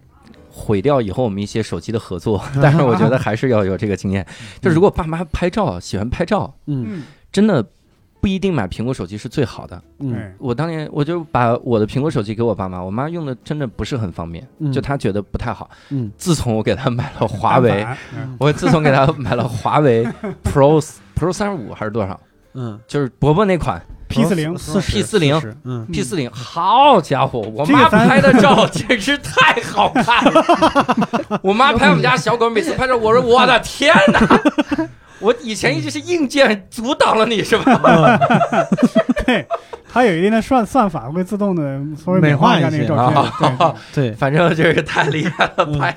[0.51, 4.27] 毁掉以后我们一些手机的合作， 但是我觉得还是要有这个经验。
[4.61, 6.85] 就如果爸妈拍照喜欢拍照，嗯。
[6.89, 7.65] 嗯，真的
[8.21, 9.81] 不一定买苹果手机是最好的。
[10.01, 10.15] 嗯。
[10.15, 10.35] 哎。
[10.39, 15.71] 我当年我就把我的苹果手机给我爸妈，我妈用的真的不是很方便，嗯，就她觉得不太好。
[15.91, 16.11] 嗯。
[16.17, 18.37] 自从我给她买了华为， 嗯。
[18.39, 20.07] 我自从给她买了华为
[20.45, 20.85] Pro
[21.17, 22.19] Pro 三十五还是多少，
[22.55, 22.79] 嗯。
[22.87, 23.81] 就是伯伯那款。
[24.09, 24.57] P 四零。
[24.57, 25.35] 四 P 四零。
[25.39, 25.87] 40嗯。
[25.93, 31.41] P 四零，好家伙，我妈拍的照简直太好看了。
[31.43, 34.19] 我妈拍我们家小狗，每次拍照，我说 我的天哪！
[35.21, 38.19] 我以前一直是硬件阻挡了你是吧？
[39.27, 39.47] 对，
[39.93, 43.73] 它有一定的算算法，会自动的稍微美化化一下那个照片。
[43.93, 45.97] 对 对， 反正就是太厉害了，嗯拍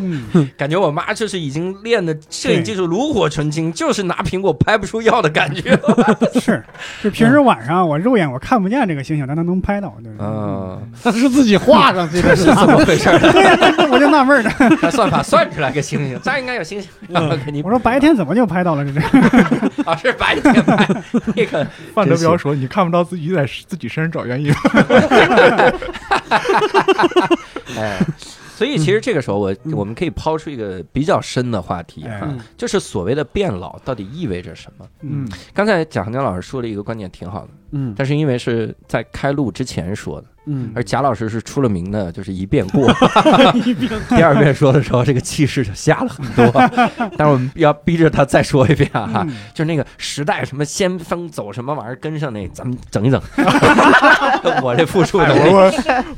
[0.00, 5.78] 嗯， 感觉我妈就是已经练的摄影技术炉火纯青，就是拿苹果拍不出要的感觉。
[6.40, 6.62] 是，
[7.02, 9.94] 就平时晚上我肉眼我看不见这个星星，但它能拍到。
[10.02, 13.32] 就是嗯，那是自己画上去的， 是怎么回事呢？
[13.32, 13.56] 对呀，
[13.90, 14.50] 我就纳闷儿呢。
[14.80, 16.90] 他算法算出来个星星，这儿应该有星星，
[17.62, 19.00] 我说白天怎么就拍到了这是？
[19.84, 20.88] 啊是白天拍
[21.34, 24.52] 那个范德彪说：“你看不到自己在自己身上找原因。
[27.76, 27.98] 哎，
[28.56, 32.20] 所以其实这个时候我我们可以抛出一个比较深的话题哎。
[32.20, 34.86] 哈嗯，就是所谓的变老到底意味着什么？
[35.00, 37.92] 嗯，刚才蒋恒江老师说了一个观点挺好的，嗯。
[37.96, 42.86] 但是因为是在开录之前说的，嗯而贾老师是出了名的，就是一遍过，
[44.10, 46.52] 第二遍说的时候，这个气势就下了很多。
[47.16, 53.20] 但是我们要逼着他再说一遍哈，嗯 就是那个时代什么先锋走什么玩意儿跟上那，咱们整一整。
[54.62, 55.62] 我这复述的，我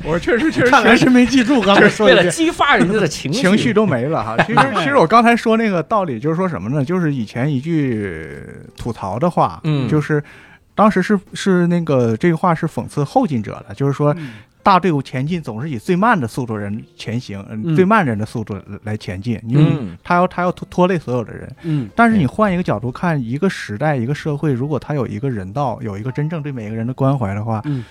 [0.05, 4.37] 我我确实确实看来是没记住刚才说为了，激发人家的情绪，情绪都没了哈。
[4.47, 6.85] 其实其实我刚才说那个道理就是说什么呢？
[6.85, 8.39] 就是以前一句
[8.77, 10.23] 吐槽的话，嗯就是
[10.77, 14.35] 当时是是那个这句话是讽刺后进者的，就是说嗯。
[14.63, 17.41] 大队伍前进总是以最慢的速度人前行，
[17.77, 19.97] 最慢人的速度来前进，因为嗯。
[20.03, 21.49] 他要他要拖拖累所有的人。
[21.63, 21.89] 嗯。
[21.95, 27.85] 但是你换一个角度看，一个时代、一个社会，如果他有一个人道，有一个真正对每个人的关怀的话，嗯。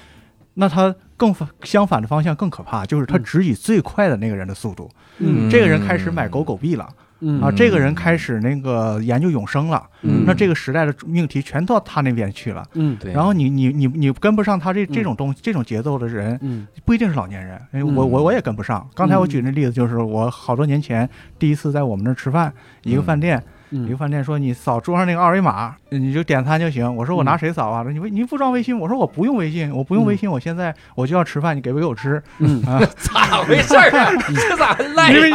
[0.56, 3.24] 那他更反相反的方向更可怕，就是他嗯。
[3.24, 5.50] 只以最快的那个人的速度，嗯。
[5.50, 7.05] 这个人开始买狗狗币了、嗯
[7.42, 10.24] 啊，这个人开始那个研究永生了，嗯。
[10.26, 12.64] 那这个时代的命题全到他那边去了。
[12.74, 15.04] 嗯对，然后你你你你跟不上他这这嗯。
[15.04, 16.68] 种东这种节奏的人，嗯。
[16.84, 17.60] 不一定是老年人，
[17.96, 18.88] 我我我也跟不上。
[18.94, 21.10] 刚才我举那例子就是我好多年前
[21.40, 22.54] 第一次在我们那儿吃饭，
[22.84, 23.42] 一个饭店，
[23.84, 26.94] 一个嗯饭店说你扫桌上那个二维码，你就点餐就行。
[26.96, 27.84] 我说我嗯拿谁扫啊？
[27.90, 28.78] 你你不装微信？
[28.78, 32.22] 我说我不用微信，我不用微信，我现在我就要吃饭，你给不给我吃？
[32.40, 32.62] 嗯
[32.98, 34.12] 咋回事儿啊？
[34.50, 35.32] 这咋还赖因为？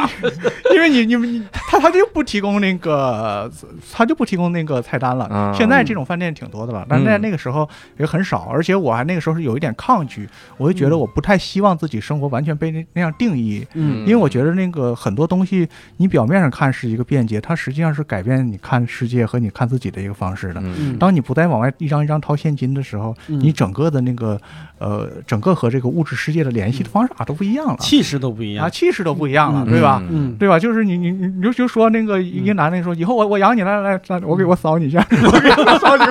[0.74, 3.50] 因为你你你他他就不提供那个
[3.92, 5.28] 他就不提供那个菜单了。
[5.30, 7.68] 嗯现在这种饭店挺多的了，但在嗯那个时候
[7.98, 13.66] 也很少，而且我还那个时候是有一点抗拒，我就觉得我不太希望自己生活完全被那那样定义。
[13.74, 20.60] 嗯因为我觉得那个很多东西，你表面上看是一个便捷，它实际上是改变你看世界和你看自己的一个方式的。
[20.64, 20.96] 嗯。
[20.98, 23.38] 当你不再往外一张一张掏现金的时候，嗯。
[23.40, 24.40] 你整个的那个
[24.78, 28.66] 呃，整个和这个物质世界的联系的方式啊都不一样了，气势都不一样。
[28.66, 29.70] 啊，气势都不一样了，嗯。
[29.70, 30.02] 对吧？
[30.10, 30.36] 嗯。
[30.38, 30.58] 对吧？
[30.58, 36.06] 就是你你你你就就说那个一个男的说，以后我我养你来来来， 我给我扫你一下，我给我扫你一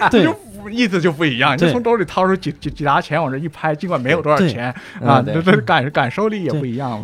[0.00, 0.24] 下，对。
[0.24, 0.36] 就
[0.70, 5.32] 意思就不一样，你就从兜里掏出几几几沓钱往这一拍，尽管没有多少钱啊，对。
[5.34, 7.02] 这这感感受力也不一样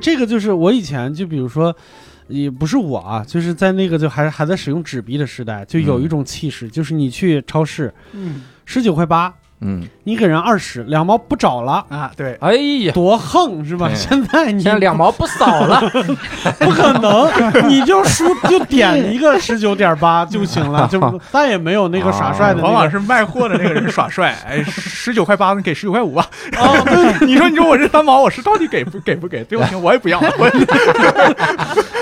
[0.00, 1.74] 这个就是我以前就比如说，
[2.28, 11.84] 也不是我啊，就是在那个就还还在使用纸币的时代，就有一种气势，就是你去超市嗯，十九块八，嗯，你给人二十，两毛不找了。
[11.88, 12.52] 啊，对，哎
[12.86, 13.88] 呀，多横是吧？
[13.88, 15.80] 对现在你现在两毛不扫了，
[16.60, 17.28] 不可能，
[17.68, 22.64] 你就输就点一个十九点八 就行了，就再也没有那个耍帅的那个。
[22.68, 26.26] 往往是卖货的那个人耍帅， 哎，十九块八，你给十九块五吧。
[26.56, 29.42] 哦，对你说你说我这三毛，我是到底给不给不给？
[29.44, 30.50] 对不起，我也不要，我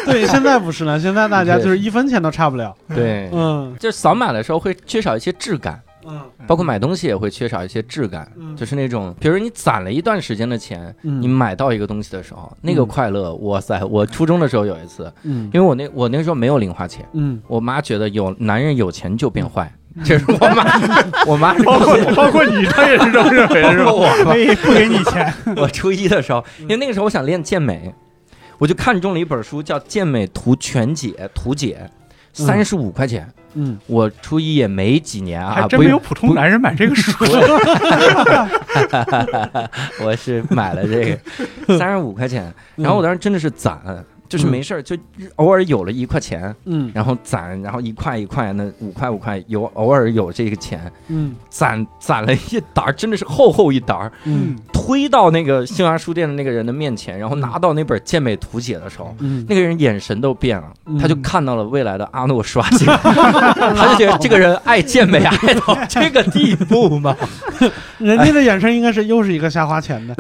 [0.05, 2.75] 对，现在不是了，现在大家就是一分钱都差不了。
[2.95, 13.83] 对，嗯就扫码的时候会缺少一些质感，嗯包括买东西也会缺少一些质感，嗯就是那种，比如你攒了一段时间的钱，嗯你买到一个东西的时候，那个嗯快乐，哇塞！
[13.85, 19.73] 我初中的时候有一次，嗯因为我那我那时候没有零花钱，嗯我妈觉得有男人有钱就变坏，
[20.05, 23.93] 这是我妈，我妈包括包括你，她也是这么认为的，是吧？
[23.93, 27.93] 我可以不给你钱， 我初一的时候，因为那个时候我想练健美，
[28.59, 31.91] 我就看中了一本书叫《健美图全解》图解，
[32.45, 33.27] 三十五块钱。
[33.59, 37.25] 嗯我初一也没几年啊，还真不没有普通男人买这个书。
[40.05, 41.05] 我是买了这
[41.67, 43.79] 个 三十五块钱，然后我当时真的是攒，
[44.29, 44.97] 就是没事儿就
[45.37, 59.15] 偶尔有了一块钱，嗯然后攒，然后一块一块，那五块五块有偶尔有这个钱，嗯攒攒了一沓儿，真的是厚厚一沓儿，嗯推到那个新华书店的那个人的面前，然后拿到那本健美图解的时候。
[59.19, 62.93] 嗯，那个人眼神都变了，嗯他就看到了未来的阿诺施瓦辛格，
[63.75, 67.17] 他就觉得这个人爱健美爱到 这个地步吗？
[67.99, 70.15] 人家的眼神应该是又是一个瞎花钱的。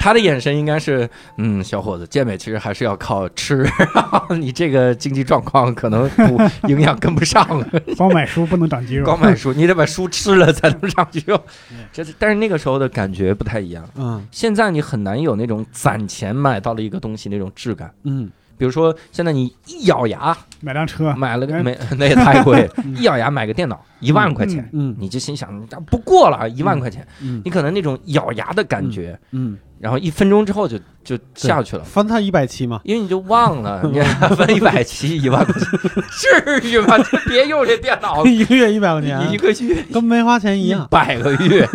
[0.00, 1.08] 他的眼神应该是，
[1.38, 3.68] 嗯，小伙子，健美其实还是要靠吃，
[4.40, 9.04] 你这个经济状况可能不营养跟不上了， 光买书不能长肌肉。
[9.04, 11.38] 光买书，你得把书吃了才能长肌肉。
[11.92, 13.86] 这，但是那个时候的感觉不太一样。
[13.96, 17.92] 嗯现在你很难有那种攒钱买到了一个东西那种质感。
[18.04, 24.94] 嗯比如说，现在你一咬牙买辆车，买了个没， 那也太贵， 一咬牙买个电脑一万块钱，嗯。
[24.98, 25.50] 你就心想
[25.86, 27.42] 不过了，一万块钱，嗯。
[27.44, 31.82] 你可能那种咬牙的感觉，嗯，然后一分钟之后就就下去了。
[31.84, 32.80] 翻他一百七嘛。
[32.84, 34.00] 因为你就忘了， 你
[34.36, 36.96] 分一百七一万块钱，至于吗？
[36.98, 39.84] 就别用这电脑了，一个月一百块钱，一个月。
[39.92, 40.86] 跟没花钱一样。
[40.90, 41.68] 百个月，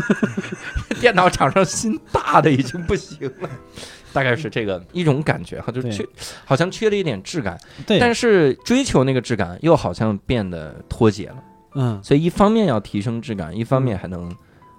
[1.00, 3.50] 电脑厂商心大的已经不行了。
[4.14, 5.92] 大概是这个一种感觉哈，就对。
[5.92, 6.06] 缺，
[6.46, 11.44] 好像缺了一点质感，对，但是追求那个质感又好像变得脱节了。
[11.76, 14.34] 嗯，所以一方面要提升质感，一方面还能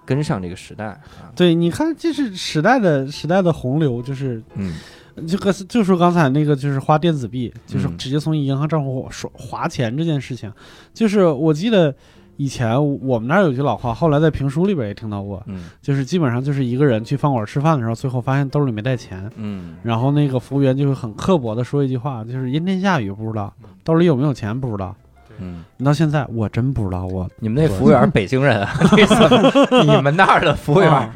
[0.04, 1.30] 跟上这个时代啊。
[1.34, 4.74] 对，你看，这是时代的时代的洪流，就是嗯。
[5.26, 7.98] 就和就说刚才那个，就是花电子币，就是嗯。
[7.98, 10.50] 直接从银行账户刷划钱这件事情，
[10.94, 11.94] 就是我记得
[12.40, 15.68] 以前我们那儿有句老话，后来在评书里边也听到过，嗯。
[15.82, 19.76] 就是基本上就是一个人去饭馆吃饭的时候，最后发现兜里没带钱，嗯。
[19.82, 23.52] 然后那个服务员就会很刻薄的说一句话，就是阴天下雨不知道，
[23.84, 24.96] 兜里有没有钱不知道，
[25.40, 28.66] 嗯，你到现在我真不知道我，你们那服务员北京人
[29.86, 31.10] 你们那儿的服务员啊，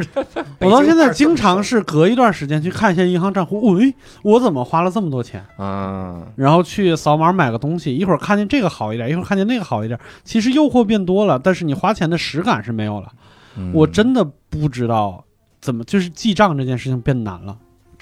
[0.61, 5.45] 我到现在经常是隔一段时间去看一下银行账户，喂，我怎么花了这么多钱？
[5.57, 13.12] 啊，然后去扫码买个东西，一会儿看见这个好一点，一会儿看见那个好一点，其实诱惑变多了，但是你花钱的实感是没有了。
[13.57, 15.25] 嗯我真的不知道
[15.61, 17.57] 怎么，就是记账这件事情变难了，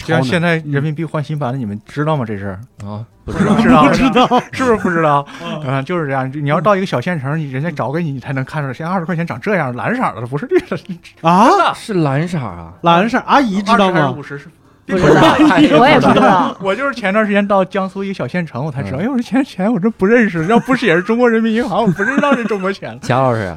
[0.04, 2.24] 就像现在人民币换新版的，你们知道吗？
[2.26, 5.26] 这事儿啊，不知道不知道，不知道， 是不是不知道？
[5.64, 6.30] 嗯，就是这样。
[6.34, 10.78] 你要到一个小县城，你人家找给你，你才能看出来，现在二十块钱长这样，蓝色的，不是绿的。
[11.22, 14.22] 啊，是蓝色啊，蓝色阿姨知道吗五？
[14.22, 14.48] 十是。
[14.84, 15.36] 不知道，
[15.78, 16.54] 我也不知道。
[16.60, 22.98] 我就是前段时间到江苏一个小县城，我才知道，嗯哎，我这钱钱我这不认识，要不是也是中国人民银行，我不知道这中国钱。
[23.00, 23.54] 贾老师，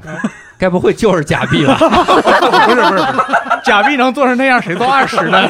[0.57, 1.75] 该不会就是假币吧？
[1.79, 3.03] 不是不是，
[3.63, 5.49] 假币能做成那样，谁做二十的？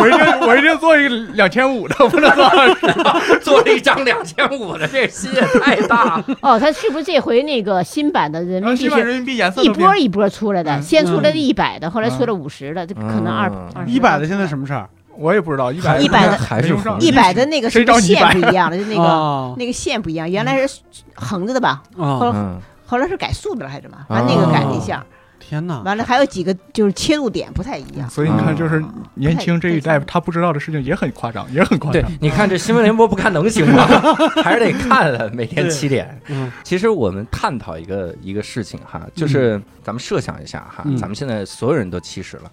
[0.00, 3.40] 我一定我一定做一个两千五的，我不能做二十。
[3.40, 6.24] 做了一张两千五的，这心也太大了。
[6.40, 10.72] 哦，他是不是这回那个新版的人民币是新版人民币颜色一波一波出来的？
[10.76, 13.50] 嗯先出来的一百的，后来出了五十的，这可能二
[13.86, 14.88] 一百的现在什么事儿？
[15.16, 18.76] 我也不知道，一百一百的还是一百的那个是不是线不一样了？
[18.78, 20.80] 就那个啊那个线不一样，原来是
[21.14, 21.82] 横着的吧？
[21.98, 22.18] 啊！
[22.34, 22.58] 嗯，
[22.92, 23.96] 后来是改速的了还是什么？
[24.06, 25.02] 把那个改了一下。
[25.40, 25.80] 天哪！
[25.82, 28.08] 完了还有几个就是切入点不太一样。
[28.10, 28.84] 所以你看，就是
[29.14, 33.86] 年轻这一代他不知道的事情也很夸张，也很夸张对张。，你看这新闻联播不看能行吗？
[34.44, 36.20] 还是得看了，每天七点。
[36.28, 42.52] 嗯其实我们探讨一个一个事情哈，就是咱们设想一下哈，嗯咱们现在所有人都七十了。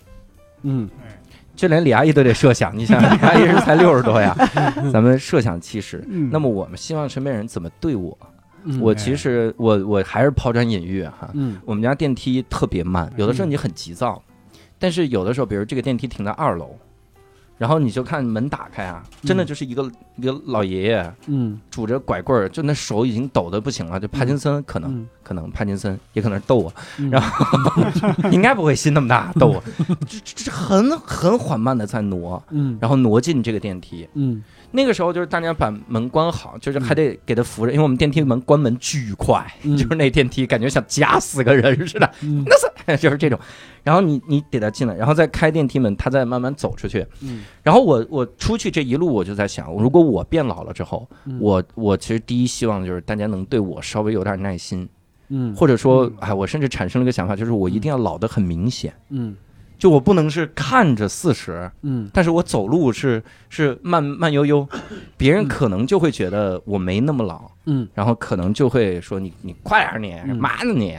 [0.63, 0.89] 嗯
[1.55, 4.33] 就连李阿姨都得设想，你想想， 李阿姨是才六十多呀，
[4.91, 8.17] 咱们设想七十，嗯，那么我们希望身边人怎么对我？
[8.63, 11.57] 嗯，我其实我我还是抛砖引玉哈，嗯。
[11.65, 14.21] 我们家电梯特别慢，有的时候你很急躁，
[14.77, 16.75] 但是有的时候，比如这个电梯停在二楼，
[17.57, 21.59] 然后你就看门打开啊，真的就是一个一个老爷爷嗯。
[21.69, 25.07] 拄着拐棍儿，就那手已经抖的不行了，就帕金森可能嗯。
[25.23, 26.73] 可能帕金森也可能是逗我，
[27.11, 27.45] 然后
[28.31, 29.63] 应该不会心那么大逗我，
[30.07, 32.77] 这这这很很缓慢的在挪，嗯。
[32.81, 34.07] 然后挪进这个电梯。
[34.15, 39.75] 嗯那个时候就是大家把门关好，就是还得给他扶着，因为我们电梯门关门巨快，嗯。
[39.75, 42.45] 就是那电梯感觉像夹死个人似的，嗯。
[42.99, 43.39] 就是这种。
[43.83, 47.05] 然后你你给他进来，然后再开电梯门，他再慢慢走出去。
[47.21, 47.43] 嗯。
[47.63, 51.37] 然后我我出去这一路，我就在想，如果我变老了之后，嗯。
[51.39, 54.87] 我我其实第一希望就是大家能对我稍微有点耐心，
[55.29, 55.55] 嗯。
[55.55, 59.35] 或者说嗯，哎，我甚至产生了一个想法，就是我一定要老得很明显，嗯
[59.79, 64.67] 就我不能是看着四十，嗯但是我走路是是慢慢悠悠，
[65.17, 70.97] 别人可能就会觉得我没那么老，嗯然后可能就会说你你快点儿你嗯嘛呢你，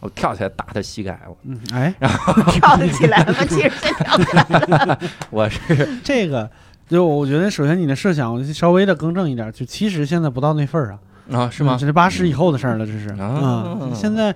[0.00, 1.94] 我跳起来打他膝盖，我嗯， 哎，
[2.50, 3.38] 跳得起来了吗？
[3.46, 4.42] 其实真跳起来
[4.86, 4.98] 了。
[5.30, 5.60] 我是
[6.02, 6.50] 这个
[6.88, 10.88] 就我觉得，首先你的设想，我就稍微的更正一点，就其实现在不到那份儿
[11.28, 11.84] 上，啊是吗这？
[11.86, 13.90] 是八十以后的事儿了，这是啊啊。
[13.94, 14.34] 现在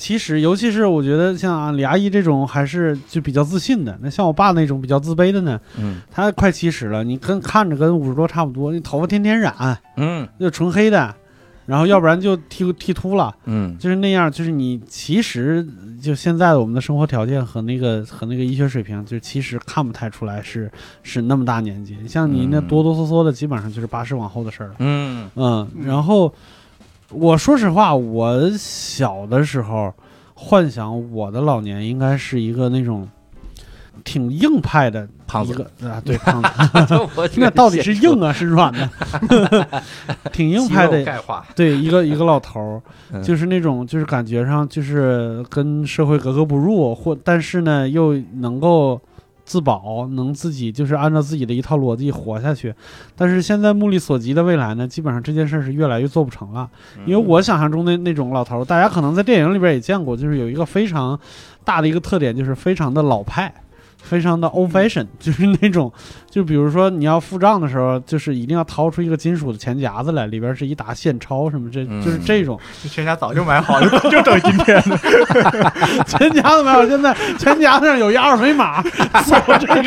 [0.00, 3.98] 其实，尤其是我觉得像啊李阿姨这种，还是就比较自信的。
[4.00, 11.14] 那像我爸那种比较自卑的呢，嗯他快七十了，你跟看着跟五十多差不多，你头发天天染，嗯就纯黑的，
[11.66, 14.32] 然后要不然就剃剃秃了，嗯就是那样。
[14.32, 15.66] 就是你其实
[16.00, 20.72] 就现在的我们的生活条件和那个和那个医学水平，就其实看不太出来是
[21.02, 21.94] 是那么大年纪。
[22.08, 24.76] 像你那嗯哆哆嗦嗦的，基本上就是八十往后的事儿了。
[24.78, 26.32] 嗯嗯，然后
[27.10, 29.92] 我说实话，我小的时候
[30.34, 33.08] 幻想我的老年应该是一个那种
[34.04, 36.48] 挺硬派的胖子啊，对胖子，
[37.16, 38.88] 我那到底是硬啊是软的？
[40.32, 41.04] 挺硬派的，
[41.54, 42.82] 对，一个一个老头儿，
[43.12, 49.00] 嗯就是那种就是感觉上就是跟社会格格不入，或但是呢又能够。
[49.50, 52.72] 自保，能自己就是按照自己的一套逻辑活下去，
[53.16, 56.70] 但是现在目力所及的未来呢，基本上这件事儿是越来越做不成了。
[57.04, 61.18] 因为我想象中的那种老头儿，大家可能在电影里边也见过，就是有一个非常
[61.64, 63.52] 大的一个特点，就是非常的老派，
[64.02, 65.92] 非常的 old fashion， 就是那种，
[66.28, 72.58] 就比如说你要付账的时候，就是一定要掏出一个金属的钱夹子来，里边是一沓现钞什么，这嗯就是这种
[72.90, 74.96] 全家早就买好了， 就等今天呢。
[76.06, 78.82] 钱夹子买好，现在钱夹子上有一二维码，
[79.22, 79.82] 扫这个。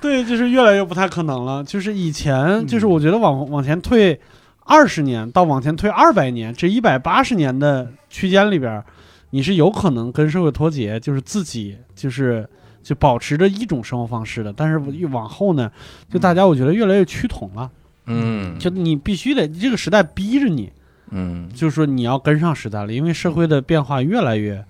[0.00, 1.62] 对，就是越来越不太可能了。
[1.64, 4.18] 就是以前，就是我觉得往往前退
[4.64, 8.82] 二十年到往前退二百年，这一百八十年的区间里边，
[9.30, 12.48] 你是有可能跟社会脱节，就是自己就是
[12.82, 14.52] 就保持着一种生活方式的。
[14.52, 15.70] 但是越往后呢，
[16.10, 17.70] 就大家我觉得越来越趋同了，
[18.06, 18.58] 嗯。
[18.58, 20.72] 就你必须得这个时代逼着你，
[21.10, 21.48] 嗯。
[21.54, 24.64] 就是说你要跟上时代了，因为社会的变化越来越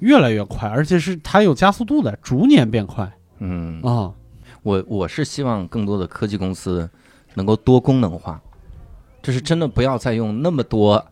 [0.00, 3.10] 越来越快，而且是它有加速度的，逐年变快。
[3.38, 3.80] 嗯。
[3.82, 4.12] 啊。
[4.64, 6.88] 我我是希望更多的科技公司
[7.34, 8.40] 能够多功能化，
[9.20, 11.04] 就是真的不要再用那么多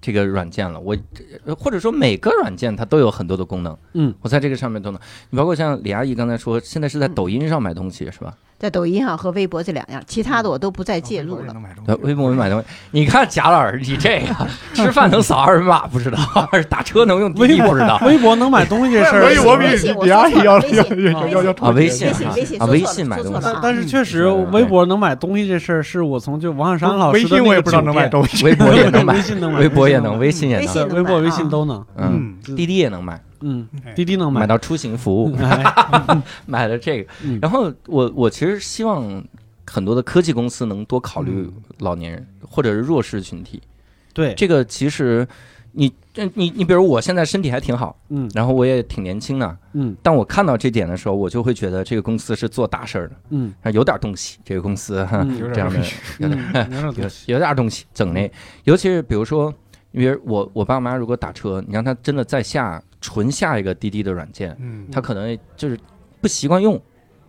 [0.00, 0.80] 这个软件了。
[0.80, 0.96] 我
[1.44, 5.00] 呃或者说每个软件它都有很多的功能，嗯，我在这个上面都能。
[5.30, 8.34] 你包括像李阿姨刚才说，现在是在抖音上买东西是吧？
[8.58, 11.54] 在抖音上和微博这两样，其他的我都不再介入了。
[11.84, 16.18] 对，微博买东西，你看贾老师，你这个 吃饭能扫二维码不知道，
[16.68, 18.00] 打车能用滴微博滴不知道。
[18.06, 34.40] 微博能买东西这事微信我李阿姨要说错了要要要啊微信微信啊微信买东西但但是确实，嗯微博能买东西这事儿，是我从就王小山老师微信我也不知道能买东西，微博也能买微，信能买，微博也能，微信也能，微博、微信都能，嗯，滴滴也能买，嗯哎，滴滴能买。
[34.40, 36.22] 买到出行服务， 哎。
[36.46, 37.10] 买了这个。
[37.24, 37.38] 嗯。
[37.40, 39.24] 然后我我其实希望
[39.66, 43.62] 很多的科技公司能多考虑老年人或者是弱势群体。
[44.12, 45.26] 对，这个其实
[45.72, 48.30] 你这你你比如我现在身体还挺好，嗯。
[48.34, 49.94] 然后我也挺年轻的，嗯。
[50.02, 53.52] 但我看到这点的时候，我就会觉得这个公司是做大事儿的，嗯。
[53.62, 55.78] 啊有点东西，这个公司这样的。
[56.18, 58.30] 有点嗯，有点有东西有点东西整那，
[58.64, 59.52] 尤其是比如说，
[59.92, 65.78] 比如我我爸妈如果打车，你让他真的在下纯下一个滴滴的软件，嗯，他可能就是
[66.20, 66.80] 不习惯用，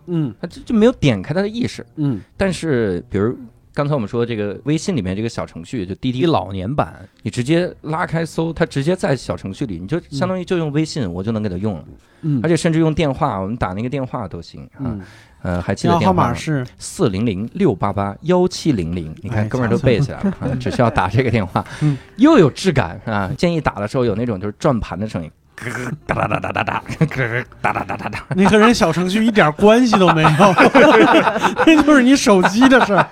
[0.06, 0.34] 嗯。
[0.40, 1.86] 他就就没有点开他的意识。
[1.94, 2.20] 嗯。
[2.36, 3.38] 但是比如
[3.72, 11.84] 刚才我们说这个微信里面这个小程序，就滴滴老年版，你直接拉开搜，它直接在小程序里，你就相当于就用微信，我就能给它用了，
[12.22, 14.80] 嗯，而且甚至用电话，我们打那个电话都行啊。
[14.80, 15.00] 嗯，
[15.42, 16.28] 呃，还记得电话吗？
[16.30, 16.66] 码是？
[16.76, 21.64] 四零零六八八幺七零零，你看哎哥们儿都背起来了啊，只需要打这个电话。
[21.80, 23.30] 嗯，又有质感啊！
[23.38, 28.24] 建议打的时候有那种就是转盘的声音，咯咯哒哒哒哒哒哒，咯咯哒哒哒哒哒。
[28.34, 30.28] 你和人小程序一点关系都没有，
[31.66, 33.06] 那就是你手机的事儿。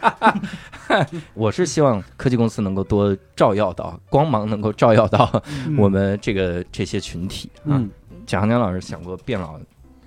[1.34, 5.30] 我是希望科技公司能够多照耀到光芒，能够照耀到
[5.66, 7.74] 嗯我们这个这些群体啊。
[7.78, 7.90] 嗯，
[8.26, 9.58] 贾行江老师想过变老，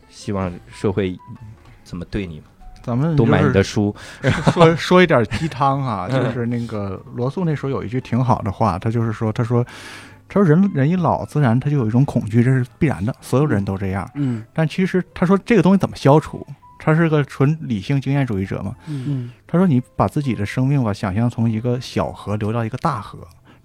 [0.10, 1.18] 希望社会
[1.84, 2.46] 怎么对你吗？
[2.82, 3.94] 咱们多买你的书，
[4.54, 9.64] 说说一点鸡汤啊， 就是那个罗素那时候有一句挺好的话，他就是说，他说，
[10.30, 14.10] 他说人人一老，自然他就有一种恐惧，这是必然的，所有人都这样。
[14.14, 16.46] 嗯但其实他说这个东西怎么消除？
[16.82, 18.74] 他是个纯理性经验主义者嘛。
[18.88, 23.20] 嗯，他说你把自己的生命吧想象从一个小河流到一个大河，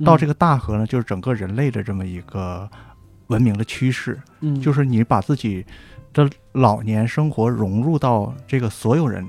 [0.05, 2.69] 到这个，大河呢，就是整个人类的这么一个
[3.29, 4.19] 文明的趋势。
[4.41, 5.65] 嗯，就是你把自己
[6.13, 9.25] 的老年生活融入到这个所有人，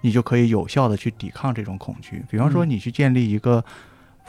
[0.00, 2.24] 你就可以有效的去抵抗这种恐惧。
[2.30, 3.64] 比方说，嗯你去建立一个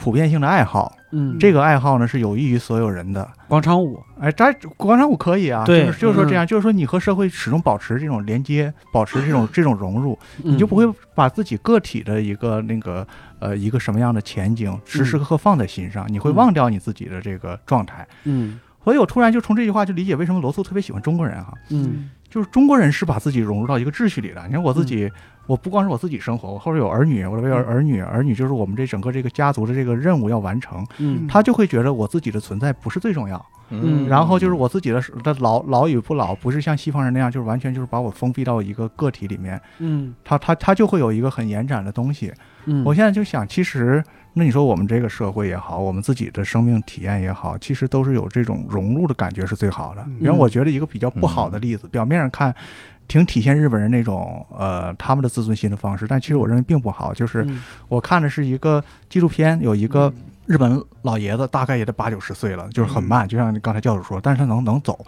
[0.00, 3.28] 普遍性的爱好，嗯，这个爱好呢是有益于所有人的。
[3.46, 5.84] 广场舞，哎，这广场舞可以啊，对。
[5.86, 10.84] 就是就是说这样，就是说你和社会始终保持这种连接，保持这种这种融入，你你就不会
[11.14, 13.06] 把自己个体的一个那个
[13.38, 18.06] 呃一个什么样的前景时时刻刻放在心上，你会嗯忘掉你自己的这个状态。
[18.24, 18.58] 嗯。
[18.82, 24.42] 所以我突然就从这句话就理解为什么罗素特别喜欢中国人哈，嗯就是中国人是把自己融入到一个秩序里的。
[24.46, 25.10] 你看我自己，
[25.46, 33.44] 我不光是我自己生活，我后边有儿女，我这边有儿女，儿女就是我们这整个这个家族的这个任务要完成，嗯他就会觉得我自己的存在不是最重要。
[33.72, 42.32] 嗯然后就是我自己的的老老与不老，不是像西方人那样，就是完全就是把我封闭到一个个体里面，嗯他他他就会有一个很延展的东西。
[42.64, 44.02] 嗯，我现在就想，其实
[44.32, 50.02] 那你说我们这个社会也好，我们自己的生命体验也好，其实都是有这种融入的感觉是最好的。
[50.06, 52.54] 嗯因为我觉得一个比较不好的例子，表面上看
[53.08, 57.12] 挺体现日本人那种呃他们的自尊心的方式，但其实我认为并不好。
[57.12, 60.12] 就是嗯我看的是一个纪录片，有一个
[60.46, 65.04] 日本老爷子，大概也得八九十岁了，就是很慢，就像刚才教主说，但是他能能走。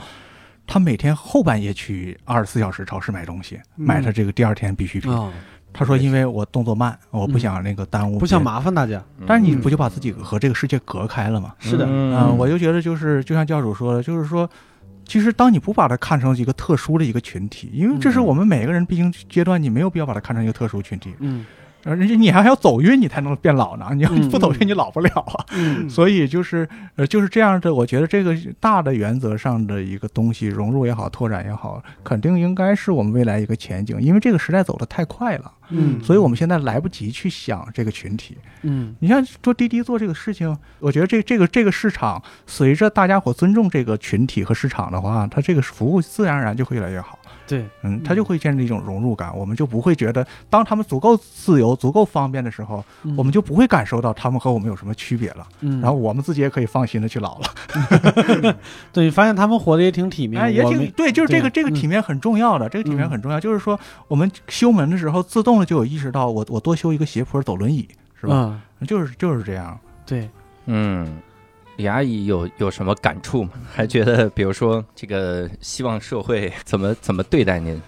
[0.64, 5.12] 他每天后半夜去二十四小时超市买东西，嗯买他这个第二天必需品。
[5.12, 5.30] 啊，
[5.72, 8.42] 他说：“因为我动作慢，我不想那个耽误，不想。
[8.42, 11.54] 麻烦大家，但是你不就把自己和这个世界隔开了吗？
[11.58, 14.48] 是的，嗯、嗯我就觉得就是就像教主说的，就是说，
[15.06, 18.24] 其实当你不把它看成一个特殊的一个群体，因为这是嗯。
[18.24, 21.14] 我们每个人必经阶段，你没有必要把它看成一个特殊群体。
[21.20, 21.44] 嗯
[21.84, 23.88] 而且你还要走运，你才能变老呢。
[23.94, 25.44] 你要嗯不走运，你老不了啊。
[25.52, 27.74] 嗯 所以就是呃，就是这样的。
[27.74, 34.00] 我觉得这个大的原则上的一个东西，融入也好，拓展也好，肯定应该是我们未来一个前景。
[34.00, 38.36] 因为这个时代走得太快了，嗯，所以我们现在来不及去想这个群体。
[38.62, 47.18] 嗯你像做滴滴做这个事情，我觉得这这个这个市场，随着大家伙尊重这个群体和市场的话，它这个服务自然而然就会越来越好。
[47.46, 55.46] 对，嗯，他就会建立一种融入感，我们就不会觉得，当他们足够自由、足够方便的时候，嗯我们就不会感受到他们和我们有什么区别了。
[55.60, 58.54] 嗯，然后我们自己也可以放心的去老了。
[58.92, 63.38] 对，发现他们活得也挺体面，哎，也挺对，就是这个这个体面很重要的，这个体面很重要。
[63.38, 63.78] 就是说，
[64.08, 67.88] 我们修门的时候，自动的就有意识到我，我多修一个斜坡走轮椅，
[68.20, 68.60] 是吧？
[68.80, 69.78] 嗯，就是就是这样。
[70.06, 70.28] 对，
[70.66, 71.18] 嗯，
[71.76, 73.50] 李阿姨有有什么感触吗？
[73.72, 77.80] 还觉得，比如说这个希望社会 怎么怎么对待您？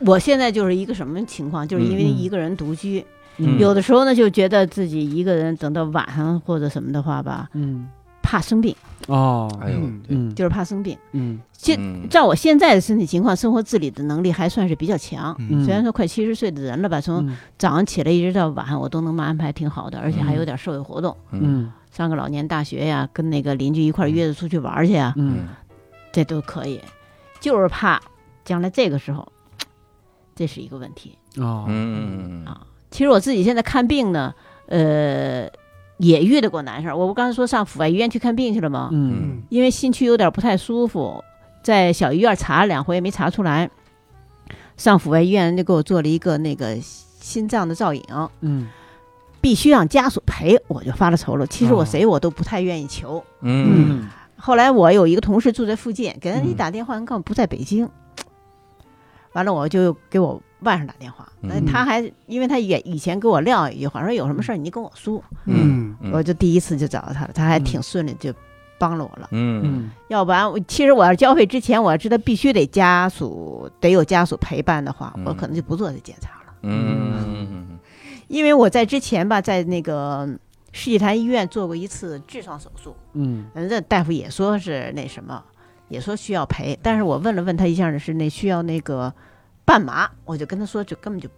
[0.00, 3.04] 我现在就是一个什么情况，就是因为嗯一个人独居，
[3.38, 3.58] 嗯。
[3.58, 7.88] 有的时候呢，就觉得自己一个人等到晚上或者什么的话吧，嗯。
[8.24, 8.74] 怕生病，
[9.08, 9.78] 哦，哎呦，
[10.08, 10.96] 嗯就是怕生病。
[11.12, 11.38] 嗯。
[11.52, 12.08] 现嗯。
[12.08, 15.36] 照我现在的身体情况，生活自理的能力还算是比较强。
[15.38, 15.62] 嗯。
[15.64, 17.36] 虽然说快七十岁的人了吧，从嗯。
[17.58, 21.40] 早上起来一直到晚上，我都能安排挺好的，而且还有点社会活动，嗯。
[21.42, 25.46] 嗯上个老年大学呀，跟那个邻居一块儿约着出去玩儿去呀，嗯
[26.10, 26.80] 这都可以。
[27.38, 28.00] 就是怕
[28.44, 29.30] 将来这个时候，
[30.34, 31.16] 这是一个问题。
[31.36, 34.34] 哦嗯啊其实我自己现在看病呢，
[34.66, 35.48] 呃，
[35.96, 36.96] 也遇到过难事儿。
[36.96, 38.90] 我不刚才说上阜外医院去看病去了吗？
[38.92, 41.22] 嗯嗯因为心区有点不太舒服，
[41.62, 43.70] 在小医院查了两回没查出来，
[44.76, 48.02] 上阜外医院就给我做了一个那个心脏的造影，
[48.40, 48.68] 嗯
[49.42, 51.46] 必须让家属陪，我就发了愁了。
[51.46, 53.22] 其实我哦谁我都不太愿意求。
[53.42, 54.00] 嗯。
[54.00, 54.08] 嗯。
[54.36, 57.86] 后来我有一个同事住在附近，给人一嗯打电话，人告诉不在北京。
[59.32, 61.50] 完了，我就给我外甥打电话，嗯。
[61.50, 65.94] 呃他还因为他也以前给我撂一句话，说有什么事儿你跟我说，嗯。
[66.12, 68.32] 我就第一次就找到他了，他还挺顺利，就
[68.78, 69.28] 帮了我了。
[69.32, 69.60] 嗯。
[69.64, 69.90] 嗯。
[70.08, 75.24] 要不然我其实我要交费之前，我要知道必须得家属得有家属陪伴的话，嗯。
[75.26, 77.71] 我可能就不做这检查了，嗯
[78.32, 80.26] 因为我在之前吧，在那个
[80.72, 83.44] 世纪坛医院做过一次痔疮手术，嗯。
[83.54, 85.44] 人家大夫也说是那什么，
[85.88, 89.12] 也说需要赔，但是我问了问他一下呢，是那需要那个
[89.66, 91.28] 半麻，我就跟他说，就根本就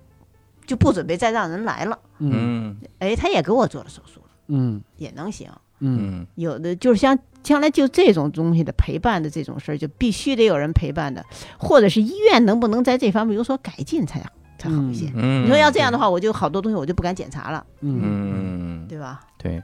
[0.67, 1.99] 就不准备再让人来了。
[2.21, 2.31] 嗯。
[2.33, 2.77] 嗯。
[3.01, 4.81] 哎，他也给我做了手术了，嗯。
[4.97, 5.51] 也能行。
[5.81, 6.21] 嗯。
[6.21, 6.27] 嗯。
[6.37, 11.27] 有的就是像将来就这种东西的陪伴的这种事儿，就必须得有人陪伴的，
[11.59, 14.21] 或者是医院能不能在这方面有所改进才
[14.65, 15.11] 才好一些。
[15.15, 19.21] 嗯，你说要这样的话，我就好多东西我就不敢检查了，嗯嗯，对吧？
[19.39, 19.63] 对，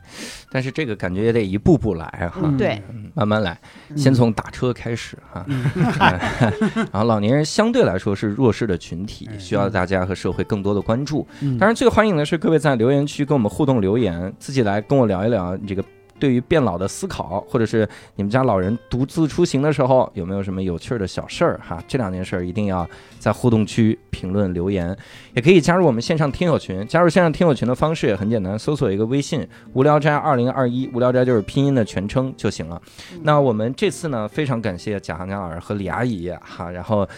[0.51, 5.45] 但是这个感觉也得一步步来哈，嗯对，嗯慢慢来，嗯先从打车开始哈。
[6.93, 11.27] 然后老年人相对来说是弱势的群体，嗯需要大家和社会更多的关注。
[11.41, 15.83] 嗯当然，最欢迎的是各位在留言区跟我们互动留言，自己来跟我聊一聊这个
[16.21, 21.83] 对于变老的思考，或者是你们家老人独自出行的时候有没有什么有趣儿的小事儿哈？
[21.89, 24.97] 这两件事儿一定要在互动区评论留言，
[25.35, 26.87] 也可以加入我们线上听友群。
[26.87, 32.81] 加入线上听友群的方式也很简单，搜索一个微信“无聊斋二零二一”，无聊斋就是拼音的全称就行了。
[33.23, 37.09] 那我们这次呢，非常感谢贾行家老师和李阿姨哈，然后。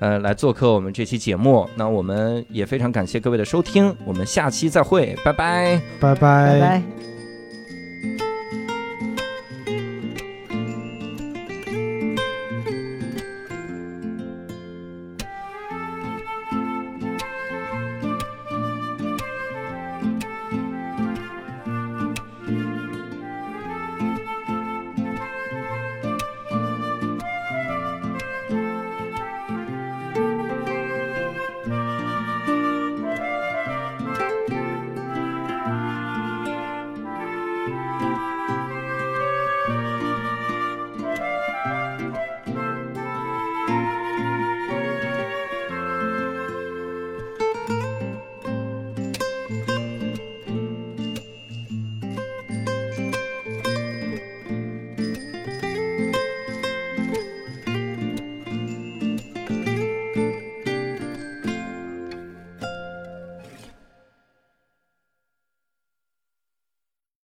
[0.00, 5.80] 呃，来做客我们这期节目，那我们也非常感谢各位的收听，我们下期再会，拜拜。
[6.00, 7.13] 拜拜拜。